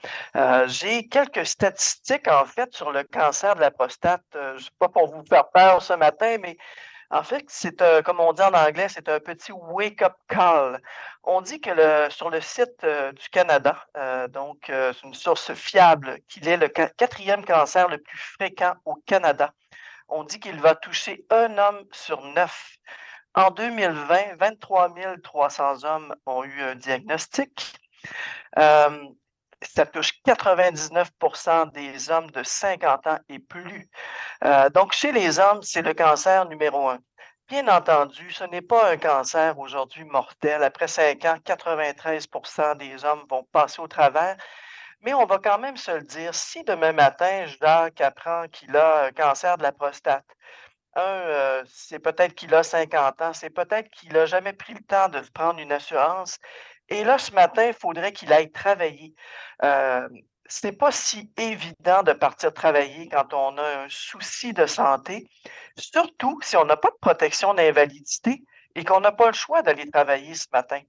[0.67, 4.25] J'ai quelques statistiques, en fait, sur le cancer de la prostate.
[4.35, 6.59] je ne sais pas pour vous faire peur ce matin, mais
[7.11, 10.81] en fait, c'est comme on dit en anglais, c'est un petit wake-up call.
[11.25, 11.71] On dit que
[12.11, 16.57] sur le site euh, du Canada, euh, donc euh, c'est une source fiable, qu'il est
[16.57, 19.53] le quatrième cancer le plus fréquent au Canada.
[20.09, 22.77] On dit qu'il va toucher un homme sur neuf.
[23.35, 27.77] En 2020, 23 300 hommes ont eu un diagnostic
[29.63, 33.89] ça touche 99% des hommes de 50 ans et plus.
[34.45, 36.99] Euh, donc, chez les hommes, c'est le cancer numéro un.
[37.49, 40.63] Bien entendu, ce n'est pas un cancer aujourd'hui mortel.
[40.63, 44.37] Après 5 ans, 93% des hommes vont passer au travers.
[45.03, 49.05] Mais on va quand même se le dire, si demain matin, Jacques apprend qu'il a
[49.07, 50.27] un cancer de la prostate,
[50.97, 55.09] euh, c'est peut-être qu'il a 50 ans, c'est peut-être qu'il n'a jamais pris le temps
[55.09, 56.39] de prendre une assurance
[56.91, 59.15] et là, ce matin, il faudrait qu'il aille travailler.
[59.63, 60.09] Euh,
[60.49, 65.29] ce n'est pas si évident de partir travailler quand on a un souci de santé,
[65.79, 68.43] surtout si on n'a pas de protection d'invalidité
[68.75, 70.81] et qu'on n'a pas le choix d'aller travailler ce matin.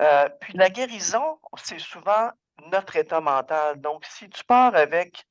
[0.00, 2.30] Euh, puis la guérison, c'est souvent
[2.72, 3.80] notre état mental.
[3.80, 5.24] Donc, si tu pars avec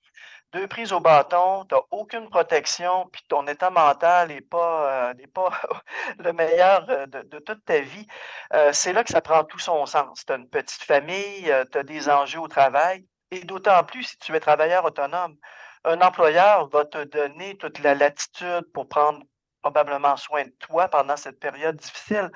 [0.56, 5.14] deux prises au bâton, tu n'as aucune protection, puis ton état mental n'est pas, euh,
[5.34, 5.52] pas
[6.20, 8.08] le meilleur euh, de, toute ta vie,
[8.54, 10.26] euh, c'est là que ça prend tout son sens.
[10.26, 14.18] Tu as une petite famille, tu as des enjeux au travail, et d'autant plus si
[14.18, 15.36] tu es travailleur autonome.
[15.84, 19.22] Un employeur va te donner toute la latitude pour prendre
[19.62, 22.32] probablement soin de toi pendant cette période difficile.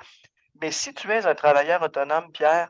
[0.60, 2.68] Mais si tu es un travailleur autonome, Pierre,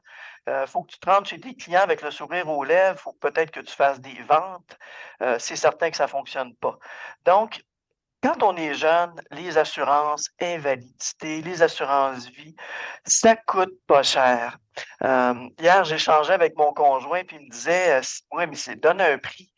[0.50, 2.98] il euh, faut que tu te rendes chez tes clients avec le sourire aux lèvres.
[2.98, 4.76] Il faut peut-être que tu fasses des ventes.
[5.22, 6.76] Euh, c'est certain que ça ne fonctionne pas.
[7.24, 7.62] Donc,
[8.20, 12.56] quand on est jeune, les assurances invalidité, les assurances vie,
[13.04, 14.58] ça coûte pas cher.
[15.04, 18.00] Euh, hier, j'échangeais avec mon conjoint, puis il me disait
[18.32, 19.52] Oui, mais c'est donne un prix.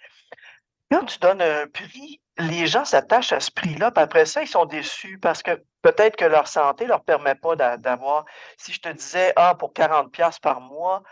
[0.92, 4.46] Quand tu donnes un prix, les gens s'attachent à ce prix-là, puis après ça, ils
[4.46, 8.26] sont déçus parce que peut-être que leur santé ne leur permet pas d'avoir.
[8.58, 11.02] Si je te disais, ah, pour 40$ par mois,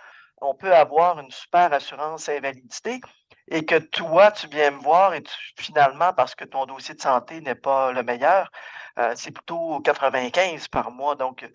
[0.43, 3.01] on peut avoir une super assurance invalidité
[3.49, 5.23] et que toi, tu viens me voir et
[5.59, 8.51] finalement, parce que ton dossier de santé n'est pas le meilleur,
[8.99, 11.15] euh, c'est plutôt 95 par mois.
[11.15, 11.49] Donc,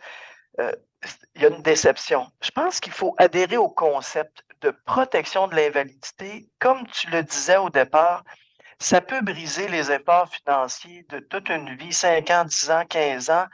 [0.59, 0.71] euh,
[1.35, 2.25] il y a une déception.
[2.41, 6.49] Je pense qu'il faut adhérer au concept de protection de l'invalidité.
[6.59, 8.23] Comme tu le disais au départ,
[8.79, 13.29] ça peut briser les efforts financiers de toute une vie, 5 ans, 10 ans, 15
[13.29, 13.45] ans.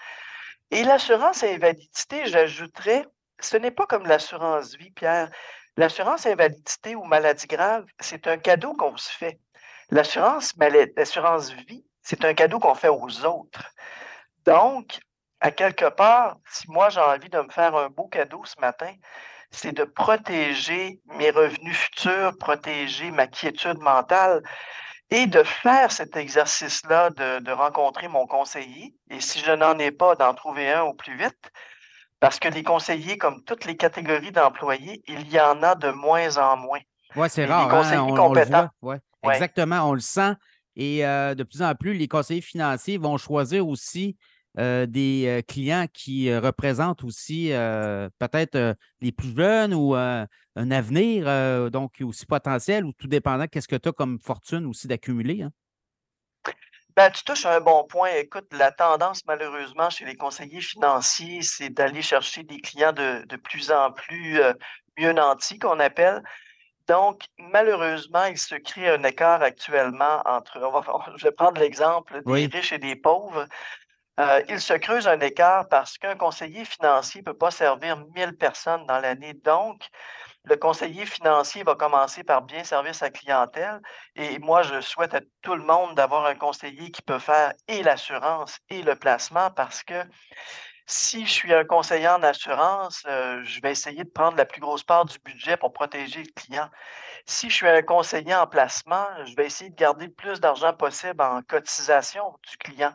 [0.72, 3.06] Et l'assurance invalidité, j'ajouterais,
[3.42, 5.30] ce n'est pas comme l'assurance vie, Pierre.
[5.76, 9.38] L'assurance invalidité ou maladie grave, c'est un cadeau qu'on se fait.
[9.90, 10.54] L'assurance
[11.68, 13.70] vie, c'est un cadeau qu'on fait aux autres.
[14.46, 14.98] Donc,
[15.42, 18.94] à quelque part, si moi j'ai envie de me faire un beau cadeau ce matin,
[19.52, 24.42] c'est de protéger mes revenus futurs, protéger ma quiétude mentale
[25.10, 30.16] et de faire cet exercice-là, de, rencontrer mon conseiller, et si je n'en ai pas,
[30.16, 31.52] d'en trouver un au plus vite,
[32.22, 36.38] parce que les conseillers, comme toutes les catégories d'employés, il y en a de moins
[36.38, 36.80] en moins.
[37.16, 37.74] Oui, c'est rare.
[37.74, 38.72] Hein, on, le voit.
[38.82, 39.34] Ouais.
[39.34, 40.34] Exactement, on le sent.
[40.78, 44.16] Et euh, de plus en plus, les conseillers financiers vont choisir aussi
[44.58, 47.50] euh, des euh, clients qui représentent aussi
[48.20, 49.96] peut-être les plus jeunes ou
[50.56, 54.66] un avenir, euh, donc aussi potentiel ou tout dépendant, qu'est-ce que tu as comme fortune
[54.66, 55.44] aussi d'accumuler?
[55.44, 55.52] Hein?
[56.96, 58.10] Ben, tu touches à un bon point.
[58.16, 63.72] Écoute, la tendance, malheureusement, chez les conseillers financiers, c'est d'aller chercher des clients de, plus
[63.72, 64.54] en plus euh,
[64.98, 66.22] mieux nantis, qu'on appelle.
[66.88, 70.60] Donc, malheureusement, il se crée un écart actuellement entre,
[71.16, 73.48] je vais prendre l'exemple des riches et des pauvres.
[74.22, 78.38] Euh, il se creuse un écart parce qu'un conseiller financier ne peut pas servir 1000
[78.38, 79.34] personnes dans l'année.
[79.34, 79.82] Donc,
[80.44, 83.80] le conseiller financier va commencer par bien servir sa clientèle.
[84.16, 87.82] Et moi, je souhaite à tout le monde d'avoir un conseiller qui peut faire et
[87.82, 90.04] l'assurance et le placement parce que
[90.86, 94.62] si je suis un conseiller en assurance, euh, je vais essayer de prendre la plus
[94.62, 96.70] grosse part du budget pour protéger le client.
[97.26, 100.74] Si je suis un conseiller en placement, je vais essayer de garder le plus d'argent
[100.74, 102.94] possible en cotisation du client.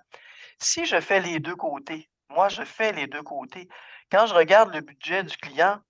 [0.59, 3.69] Si je fais les deux côtés, moi, je fais les deux côtés.
[4.11, 5.81] Quand je regarde le budget du client,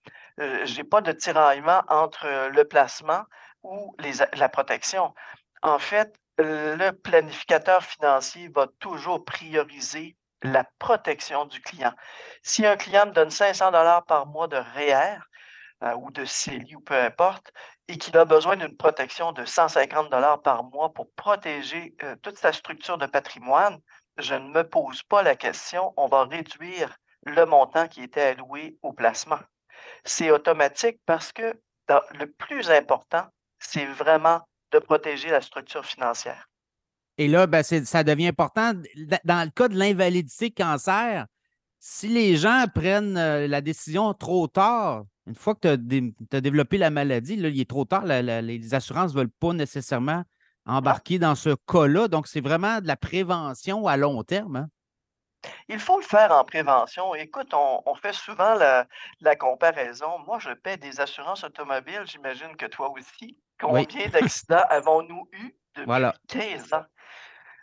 [0.40, 3.24] euh, je n'ai pas de tiraillement entre euh, le placement
[3.62, 3.96] ou
[4.34, 5.14] la protection.
[5.62, 11.92] En fait, le planificateur financier va toujours prioriser la protection du client.
[12.42, 15.18] Si un client me donne 500 dollars par mois de REER
[15.82, 17.52] euh, ou de CELI ou peu importe,
[17.88, 22.52] et qu'il a besoin d'une protection de 150 dollars par mois pour protéger toute sa
[22.52, 23.80] structure de patrimoine,
[24.18, 28.76] je ne me pose pas la question, on va réduire le montant qui était alloué
[28.82, 29.40] au placement
[30.04, 31.54] c'est automatique parce que
[32.18, 33.24] le plus important,
[33.58, 34.40] c'est vraiment
[34.72, 36.48] de protéger la structure financière.
[37.18, 38.72] Et là, ben, ça devient important.
[39.24, 41.26] Dans le cas de l'invalidité cancer,
[41.78, 46.78] si les gens prennent euh, la décision trop tard, une fois que tu as, développé
[46.78, 50.24] la maladie, il est trop tard, les assurances ne veulent pas nécessairement
[50.66, 52.08] embarquer dans ce cas-là.
[52.08, 54.56] Donc, c'est vraiment de la prévention à long terme.
[54.56, 54.68] Hein?
[55.68, 57.14] Il faut le faire en prévention.
[57.14, 60.18] Écoute, on, fait souvent la, comparaison.
[60.20, 63.38] Moi, je paie des assurances automobiles, j'imagine que toi aussi.
[63.58, 66.84] Combien d'accidents avons-nous eu depuis 15 ans?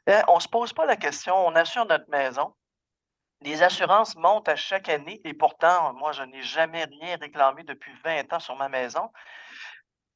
[0.10, 2.54] Euh, on ne se pose pas la question, on assure notre maison.
[3.41, 7.91] Les assurances montent à chaque année et pourtant, moi, je n'ai jamais rien réclamé depuis
[8.04, 9.12] 20 ans sur ma maison.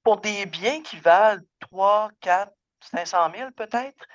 [0.03, 2.51] Pour des biens qui valent 3, 4,
[2.91, 4.05] 500 000 peut-être.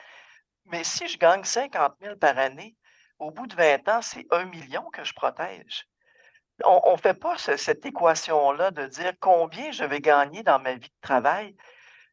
[0.67, 2.77] Mais si je gagne 50 000 par année,
[3.19, 5.87] au bout de 20 ans, c'est un million que je protège.
[6.65, 10.89] On ne fait pas cette équation-là de dire combien je vais gagner dans ma vie
[10.89, 11.57] de travail,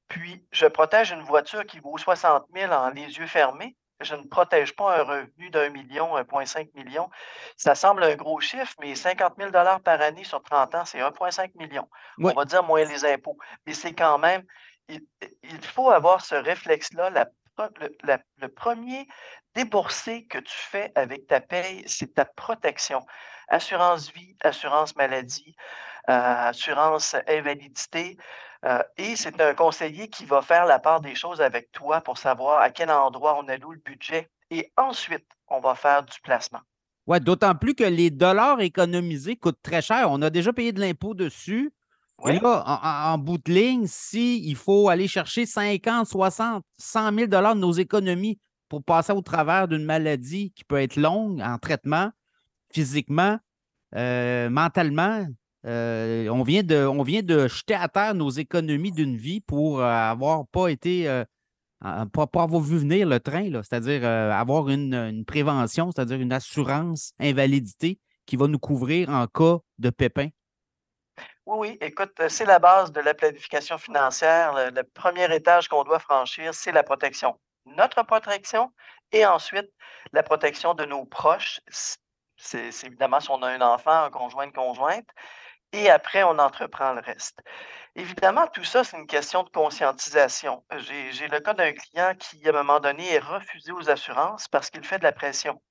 [0.07, 3.75] puis je protège une voiture qui vaut 60 000 en les yeux fermés.
[4.01, 7.09] Je ne protège pas un revenu d'un million, 1,5 million.
[7.57, 11.51] Ça semble un gros chiffre, mais 50 000 par année sur 30 ans, c'est 1,5
[11.57, 11.87] million.
[12.17, 13.37] On va dire moins les impôts.
[13.67, 14.43] Mais c'est quand même
[14.89, 17.11] il, faut avoir ce réflexe-là.
[17.57, 19.07] Le, premier
[19.53, 23.05] déboursé que tu fais avec ta paye, c'est ta protection.
[23.49, 25.55] Assurance vie, assurance maladie,
[26.09, 28.17] euh, assurance invalidité.
[28.65, 32.17] euh, et c'est un conseiller qui va faire la part des choses avec toi pour
[32.17, 34.29] savoir à quel endroit on alloue le budget.
[34.51, 36.61] Et ensuite, on va faire du placement.
[37.07, 40.11] Ouais, d'autant plus que les dollars économisés coûtent très cher.
[40.11, 41.73] On a déjà payé de l'impôt dessus.
[42.27, 47.27] Et là, en, bout de ligne, si il faut aller chercher 50, 60, 100 000
[47.27, 51.57] dollars de nos économies pour passer au travers d'une maladie qui peut être longue en
[51.57, 52.11] traitement,
[52.71, 53.37] physiquement,
[53.95, 55.25] euh, mentalement,
[55.65, 59.81] euh, on, vient de, on vient de jeter à terre nos économies d'une vie pour
[59.81, 61.23] euh, avoir pas été,
[61.81, 66.31] pas, pas avoir vu venir le train, c'est-à-dire euh, avoir une, une prévention, c'est-à-dire une
[66.33, 70.29] assurance invalidité qui va nous couvrir en cas de pépin.
[71.57, 71.77] Oui, oui.
[71.81, 74.53] Écoute, euh, c'est la base de la planification financière.
[74.53, 77.39] Le, le premier étage qu'on doit franchir, c'est la protection.
[77.65, 78.71] Notre protection
[79.11, 79.69] et ensuite
[80.13, 81.59] la protection de nos proches.
[82.37, 85.07] C'est évidemment si on a un enfant, un conjoint, une conjointe.
[85.73, 87.39] Et après, on entreprend le reste.
[87.95, 90.63] Évidemment, tout ça, c'est une question de conscientisation.
[90.73, 94.47] Euh, J'ai le cas d'un client qui, à un moment donné, est refusé aux assurances
[94.49, 95.61] parce qu'il fait de la pression.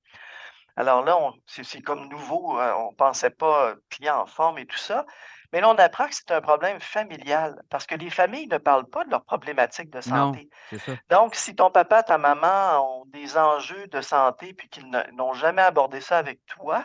[0.76, 4.76] Alors là, c'est comme nouveau, heu, on pensait pas, heu, client en forme et tout
[4.78, 5.04] ça.
[5.52, 8.88] Mais là, on apprend que c'est un problème familial parce que les familles ne parlent
[8.88, 10.50] pas de leurs problématiques de santé.
[10.78, 10.92] ça.
[11.10, 15.62] Donc, si ton papa, ta maman ont des enjeux de santé puis qu'ils n'ont jamais
[15.62, 16.84] abordé ça avec toi,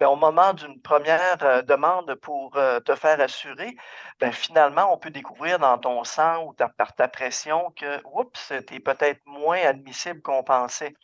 [0.00, 3.76] ben, au moment d'une première re demande pour, heu, te faire assurer,
[4.20, 8.52] ben, finalement, on peut découvrir dans ton sang ou ta par ta pression que, oups,
[8.66, 10.94] tu es peut-être moins admissible qu'on pensait.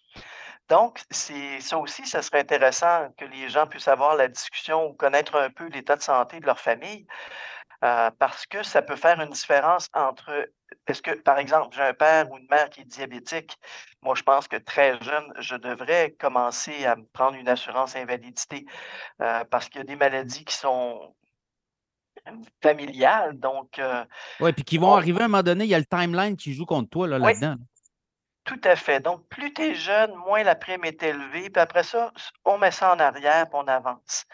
[0.73, 5.37] Donc, ça aussi, ça serait intéressant que les gens puissent avoir la discussion ou connaître
[5.37, 7.07] un peu l'état de santé de leur famille,
[7.85, 10.49] heu, parce que ça peut faire une différence entre
[10.87, 13.59] est-ce que, par exemple, j'ai un père ou une mère qui est diabétique,
[14.03, 18.67] moi, je pense que très jeune, je devrais commencer à me prendre une assurance invalidité,
[19.23, 21.15] heu, parce qu'il y a des maladies qui sont
[22.63, 24.05] familiales, donc heu,
[24.41, 26.37] Oui, puis qui vont on arriver à un moment donné, il y a le timeline
[26.37, 27.57] qui joue contre toi là, là-dedans.
[28.45, 29.01] Tout à fait.
[29.01, 32.13] Donc plus tu es jeune, moins la prime est élevée, puis après ça,
[32.45, 34.25] on met ça en arrière, puis on avance.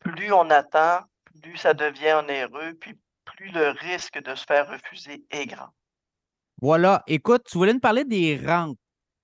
[0.00, 1.00] Plus on attend,
[1.42, 5.68] plus ça devient onéreux, puis plus le risque de se faire refuser est grand.
[6.62, 7.02] Voilà.
[7.06, 8.78] Écoute, tu voulais nous parler des rentes.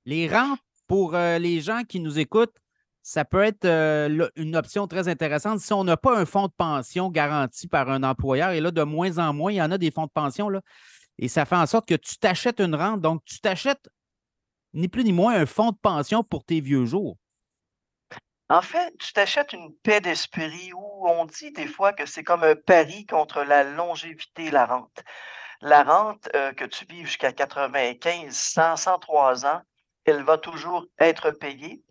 [0.04, 2.56] Les rentes, pour euh, les gens qui nous écoutent,
[3.02, 6.52] ça peut être euh, une option très intéressante si on n'a pas un fonds de
[6.52, 8.50] pension garanti par un employeur.
[8.50, 10.60] Et là, de moins en moins, il y en a des fonds de pension, là,
[11.18, 13.00] et ça fait en sorte que tu t'achètes une rente.
[13.00, 13.88] Donc, tu t'achètes
[14.74, 17.16] ni plus ni moins un fonds de pension pour tes vieux jours.
[18.50, 22.42] En fait, tu t'achètes une paix d'esprit où on dit des fois que c'est comme
[22.44, 25.02] un pari contre la longévité, la rente.
[25.62, 29.62] La rente, heu, que tu vives jusqu'à 95, 100, 103 ans,
[30.06, 31.84] elle va toujours être payée.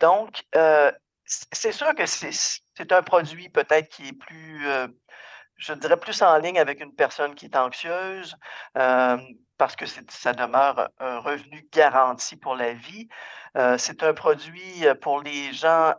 [0.00, 0.92] Donc, heu,
[1.26, 4.98] c c'est sûr que c'est un produit peut-être qui est plus, heu,
[5.60, 8.36] je dirais plus en ligne avec une personne qui est anxieuse,
[8.74, 9.20] hem,
[9.58, 13.08] parce que ça demeure un revenu garanti pour la vie.
[13.56, 15.94] Heu, c'est un produit, heu, pour les gens,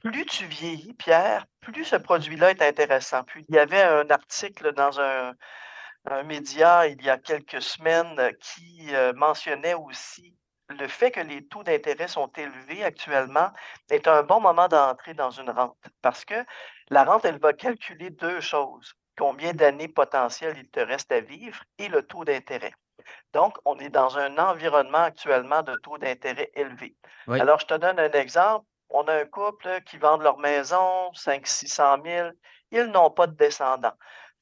[0.00, 3.24] plus tu vieillis, Pierre, plus ce produit-là est intéressant.
[3.24, 5.32] Puis il y avait un article dans un
[6.24, 10.36] média il y a quelques semaines euh, qui, mentionnait aussi
[10.68, 13.50] le fait que les taux d'intérêt sont élevés actuellement
[13.90, 15.76] est un bon moment d'entrer dans une rente.
[16.02, 16.34] Parce que
[16.90, 21.62] la rente, elle va calculer 2 choses: combien d'années potentielles il te reste à vivre
[21.78, 22.74] et le taux d'intérêt.
[23.32, 26.96] Donc, on est dans un environnement actuellement de taux d'intérêt élevés.
[27.26, 27.40] Oui.
[27.40, 28.66] Alors, je te donne un exemple.
[28.90, 32.30] On a un couple qui vendent leur maison, 500 000-600 000.
[32.70, 33.94] Ils n'ont pas de descendants.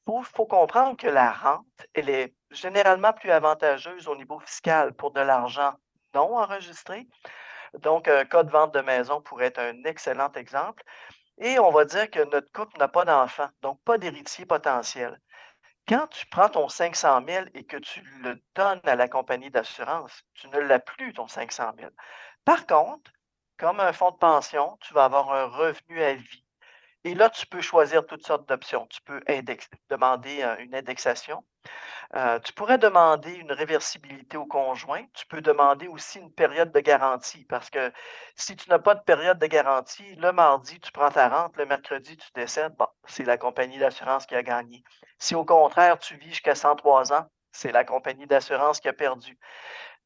[0.07, 4.93] Il faut, faut comprendre que la rente, elle est généralement plus avantageuse au niveau fiscal
[4.93, 5.73] pour de l'argent
[6.13, 7.07] non enregistré.
[7.79, 10.83] Donc, un cas de vente de maison pourrait être un excellent exemple.
[11.43, 15.19] Et on va dire que notre couple n'a pas d'enfant, donc pas d'héritier potentiel.
[15.89, 20.23] Quand tu prends ton 500 000 et que tu le donnes à la compagnie d'assurance,
[20.35, 21.91] tu ne l'as plus, ton 500 000.
[22.45, 23.11] Par contre,
[23.57, 26.45] comme un fonds de pension, tu vas avoir un revenu à vie.
[27.05, 28.87] Et là, tu peux choisir toutes sortes d'options.
[28.87, 29.21] Tu peux
[29.89, 31.43] demander euh, une indexation.
[32.15, 35.03] Euh, tu pourrais demander une réversibilité au conjoint.
[35.13, 37.91] Tu peux demander aussi une période de garantie parce que
[38.35, 41.65] si tu n'as pas de période de garantie, le mardi, tu prends ta rente, le
[41.65, 44.83] mercredi, tu décèdes, bon, c'est la compagnie d'assurance qui a gagné.
[45.19, 49.37] Si au contraire, tu vis jusqu'à 103 ans, c'est la compagnie d'assurance qui a perdu.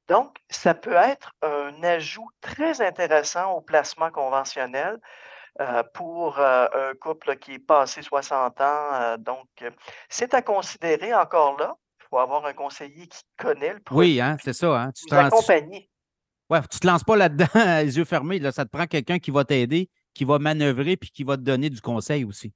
[0.08, 4.98] Donc, ça peut être un ajout très intéressant au placement conventionnel
[5.60, 8.90] euh, pour euh, un couple qui est passé 60 ans.
[8.94, 9.48] euh, donc,
[10.08, 11.76] c'est à considérer encore là.
[12.10, 14.14] faut avoir un conseiller qui connaît le produit.
[14.14, 14.80] Oui, hein, c'est ça.
[14.80, 14.92] Hein?
[14.92, 15.90] Tu te accompagner.
[16.50, 17.48] Ouais, tu te lances pas là-dedans
[17.84, 18.38] les yeux fermés.
[18.38, 21.42] Là, ça te prend quelqu'un qui va t'aider, qui va manœuvrer puis qui va te
[21.42, 22.54] donner du conseil aussi.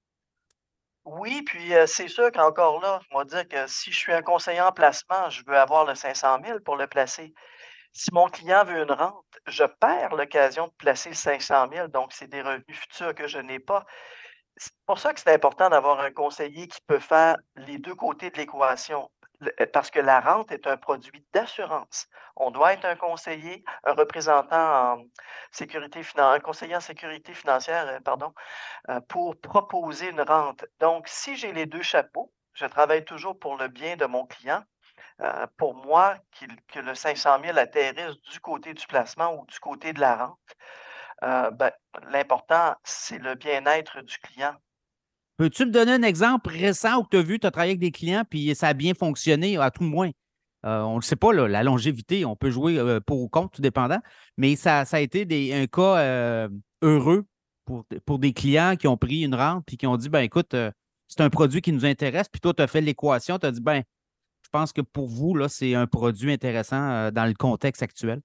[1.03, 4.61] Oui, puis c'est sûr qu'encore là, je vais dire que si je suis un conseiller
[4.61, 7.33] en placement, je veux avoir le 500 000 pour le placer.
[7.91, 12.13] Si mon client veut une rente, je perds l'occasion de placer le 500 000, donc
[12.13, 13.85] c'est des revenus futurs que je n'ai pas.
[14.57, 18.29] C'est pour ça que c'est important d'avoir un conseiller qui peut faire les deux côtés
[18.31, 19.09] de l'équation.
[19.43, 22.07] Euh, parce que la rente est un produit d'assurance.
[22.35, 25.03] On doit être un conseiller, un représentant en
[25.51, 28.33] sécurité un conseiller en sécurité financière, euh, pardon,
[28.89, 30.65] euh, pour proposer une rente.
[30.79, 34.63] Donc, si j'ai les deux chapeaux, je travaille toujours pour le bien de mon client.
[35.57, 36.17] Pour moi,
[36.67, 41.51] que le 500 000 atterrisse du côté du placement ou du côté de la rente,
[41.53, 41.71] ben,
[42.11, 44.55] l'important, c'est le bien-être du client.
[45.37, 47.91] Peux-tu me donner un exemple récent où tu as vu, tu as travaillé avec des
[47.91, 50.11] clients, puis ça a bien fonctionné, à tout le moins?
[50.65, 53.49] Euh, on ne le sait pas, la longévité, on peut jouer euh, pour ou contre,
[53.51, 53.99] tout dépendant,
[54.37, 56.49] mais ça, a été un cas euh,
[56.83, 57.25] heureux
[57.65, 60.55] pour, pour des clients qui ont pris une rente puis qui ont dit ben écoute,
[61.07, 63.61] c'est un produit qui nous intéresse, puis toi, tu as fait l'équation, tu as dit
[63.61, 63.81] ben,
[64.51, 68.21] pense que pour vous, là, c'est un produit intéressant dans le contexte actuel?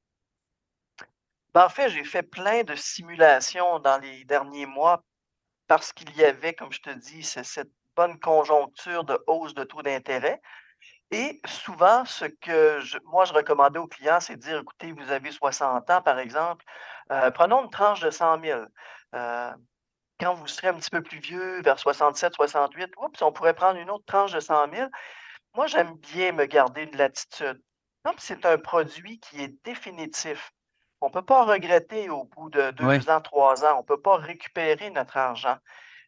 [1.55, 5.03] Ben, en fait, j'ai fait plein de simulations dans les derniers mois
[5.67, 9.83] parce qu'il y avait, comme je te dis, cette bonne conjoncture de hausse de taux
[9.83, 10.41] d'intérêt.
[11.11, 15.31] Et souvent, ce que moi, je recommandais aux clients, c'est de dire, écoutez, vous avez
[15.31, 16.65] 60 ans, par exemple,
[17.13, 18.61] euh, prenons une tranche de 100 000.
[19.15, 19.53] Euh,
[20.19, 23.79] quand vous serez un petit peu plus vieux, vers 67, 68, oups, on pourrait prendre
[23.79, 24.89] une autre tranche de 100 000.
[25.57, 27.63] Moi, j'aime bien me garder une latitude.
[28.05, 30.53] Comme c'est un produit qui est définitif,
[31.01, 33.77] on ne peut pas regretter au bout de deux ans, trois ans.
[33.77, 35.57] On ne peut pas récupérer notre argent.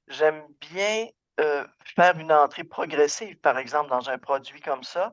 [0.07, 1.07] J'aime bien
[1.41, 5.13] euh, faire une entrée progressive, par exemple, dans un produit comme ça,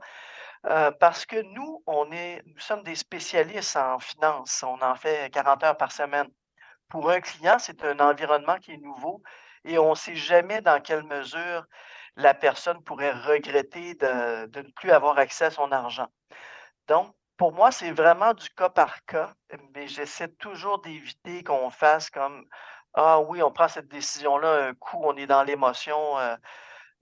[0.66, 4.64] euh, parce que nous, on est, nous sommes des spécialistes en finance.
[4.64, 6.28] On en fait 40 heures par semaine.
[6.90, 9.24] Pour un client, c'est un environnement qui est nouveau
[9.64, 11.66] et on ne sait jamais dans quelle mesure
[12.18, 16.07] la personne pourrait regretter de, ne plus avoir accès à son argent.
[16.88, 19.34] Donc, pour moi, c'est vraiment du cas par cas,
[19.74, 22.45] mais j'essaie toujours d'éviter qu'on fasse comme
[22.93, 26.18] Ah oui, on prend cette décision-là, un coup, on est dans l'émotion.
[26.18, 26.36] Euh,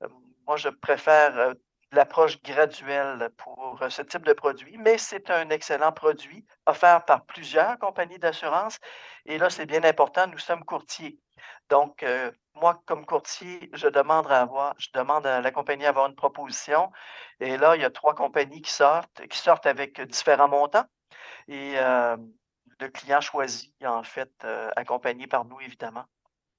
[0.04, 0.08] euh,
[0.48, 1.54] moi, je préfère euh,
[1.92, 7.78] l'approche graduelle pour ce type de produit, mais c'est un excellent produit offert par plusieurs
[7.78, 8.80] compagnies d'assurance.
[9.26, 11.20] Et là, c'est bien important, nous sommes courtiers.
[11.70, 12.04] Donc,
[12.56, 16.92] moi, comme courtier, je demande à avoir, je demande à la compagnie d'avoir une proposition.
[17.40, 20.86] Et là, il y a trois compagnies qui sortent, qui sortent avec différents montants.
[21.48, 24.32] Et le client choisit, en fait,
[24.76, 26.06] accompagné par nous, évidemment.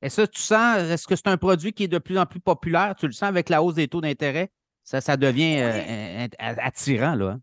[0.02, 2.40] Et ça, tu sens, est-ce que c'est un produit qui est de plus en plus
[2.40, 2.94] populaire?
[2.98, 4.50] Tu le sens avec la hausse des taux d'intérêt?
[4.82, 7.30] Ça, ça devient attirant, là.
[7.30, 7.40] Hein?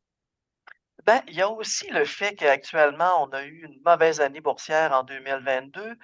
[1.03, 4.91] Ben, il y a aussi le fait qu'actuellement, on a eu une mauvaise année boursière
[4.91, 5.97] en 2022.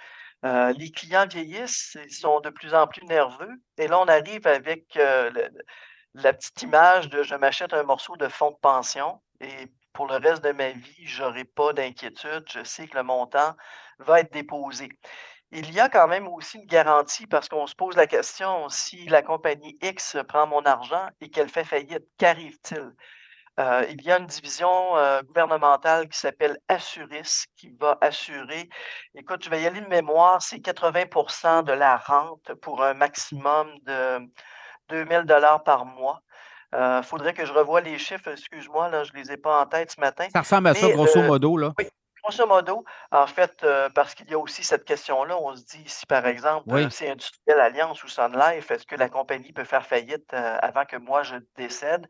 [0.45, 3.55] Euh, les clients vieillissent, ils sont de plus en plus nerveux.
[3.77, 5.31] Et là, on arrive avec euh,
[6.13, 10.17] la petite image de je m'achète un morceau de fonds de pension et pour le
[10.17, 12.45] reste de ma vie, je n'aurai pas d'inquiétude.
[12.49, 13.55] Je sais que le montant
[13.99, 14.89] va être déposé.
[15.51, 19.07] Il y a quand même aussi une garantie parce qu'on se pose la question si
[19.07, 22.93] la compagnie X prend mon argent et qu'elle fait faillite, qu'arrive-t-il?
[23.59, 28.69] Euh, il y a une division euh, gouvernementale qui s'appelle Assuris qui va assurer,
[29.15, 33.67] écoute, je vais y aller de mémoire, c'est 80% de la rente pour un maximum
[33.83, 34.19] de
[34.89, 36.21] 2000 dollars par mois.
[36.73, 39.59] Il euh, faudrait que je revoie les chiffres, excuse-moi, là, je ne les ai pas
[39.61, 40.27] en tête ce matin.
[40.31, 41.71] Ça ressemble à ça, grosso modo, là.
[41.79, 41.87] Oui,
[42.23, 46.05] grosso modo, en fait, parce qu'il y a aussi cette question-là, on se dit si
[46.05, 50.31] par exemple c'est Industriel Alliance ou Sun Life, est-ce que la compagnie peut faire faillite
[50.33, 52.05] avant que moi je décède?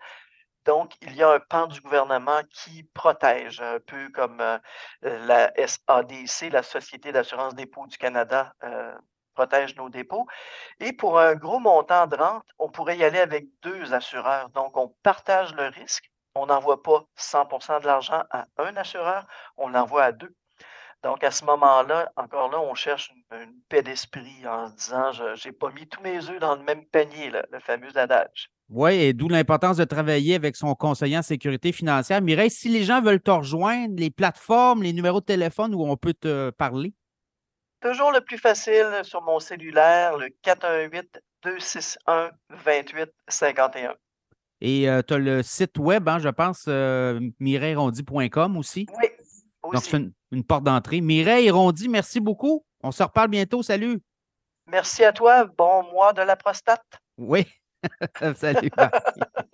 [0.68, 4.60] Donc, il y a un pan du gouvernement qui protège, un peu comme euh,
[5.02, 8.94] la SADC, la Société d'assurance dépôt du Canada, euh,
[9.34, 10.28] protège nos dépôts.
[10.82, 14.50] Et pour un gros montant de rente, on pourrait y aller avec deux assureurs.
[14.50, 16.12] Donc, on partage le risque.
[16.36, 20.36] On n'envoie pas 100% de l'argent à un assureur, on l'envoie à deux.
[21.02, 25.48] Donc, à ce moment-là, encore là, on cherche une, paix d'esprit en se disant, je
[25.48, 28.52] n'ai pas mis tous mes œufs dans le même panier, le fameux adage.
[28.70, 32.22] Oui, et d'où l'importance de travailler avec son conseiller en sécurité financière.
[32.22, 35.96] Mireille, si les gens veulent te rejoindre, les plateformes, les numéros de téléphone où on
[35.96, 36.94] peut te parler?
[37.82, 40.28] Toujours le plus facile sur mon cellulaire, le
[41.46, 43.94] 418-261-2851.
[44.60, 48.88] Et euh, tu as le site web, hein, je pense, euh, mireillerondi.com aussi.
[48.98, 49.44] Oui, aussi.
[49.64, 49.98] Donc, c'est
[50.32, 51.02] une, porte d'entrée.
[51.02, 52.66] Mireille Rondi, merci beaucoup.
[52.82, 53.62] On se reparle bientôt.
[53.62, 54.00] Salut.
[54.66, 55.46] Merci à toi.
[55.46, 56.84] Bon mois de la prostate.
[57.18, 57.46] Oui.
[58.36, 58.72] Salut.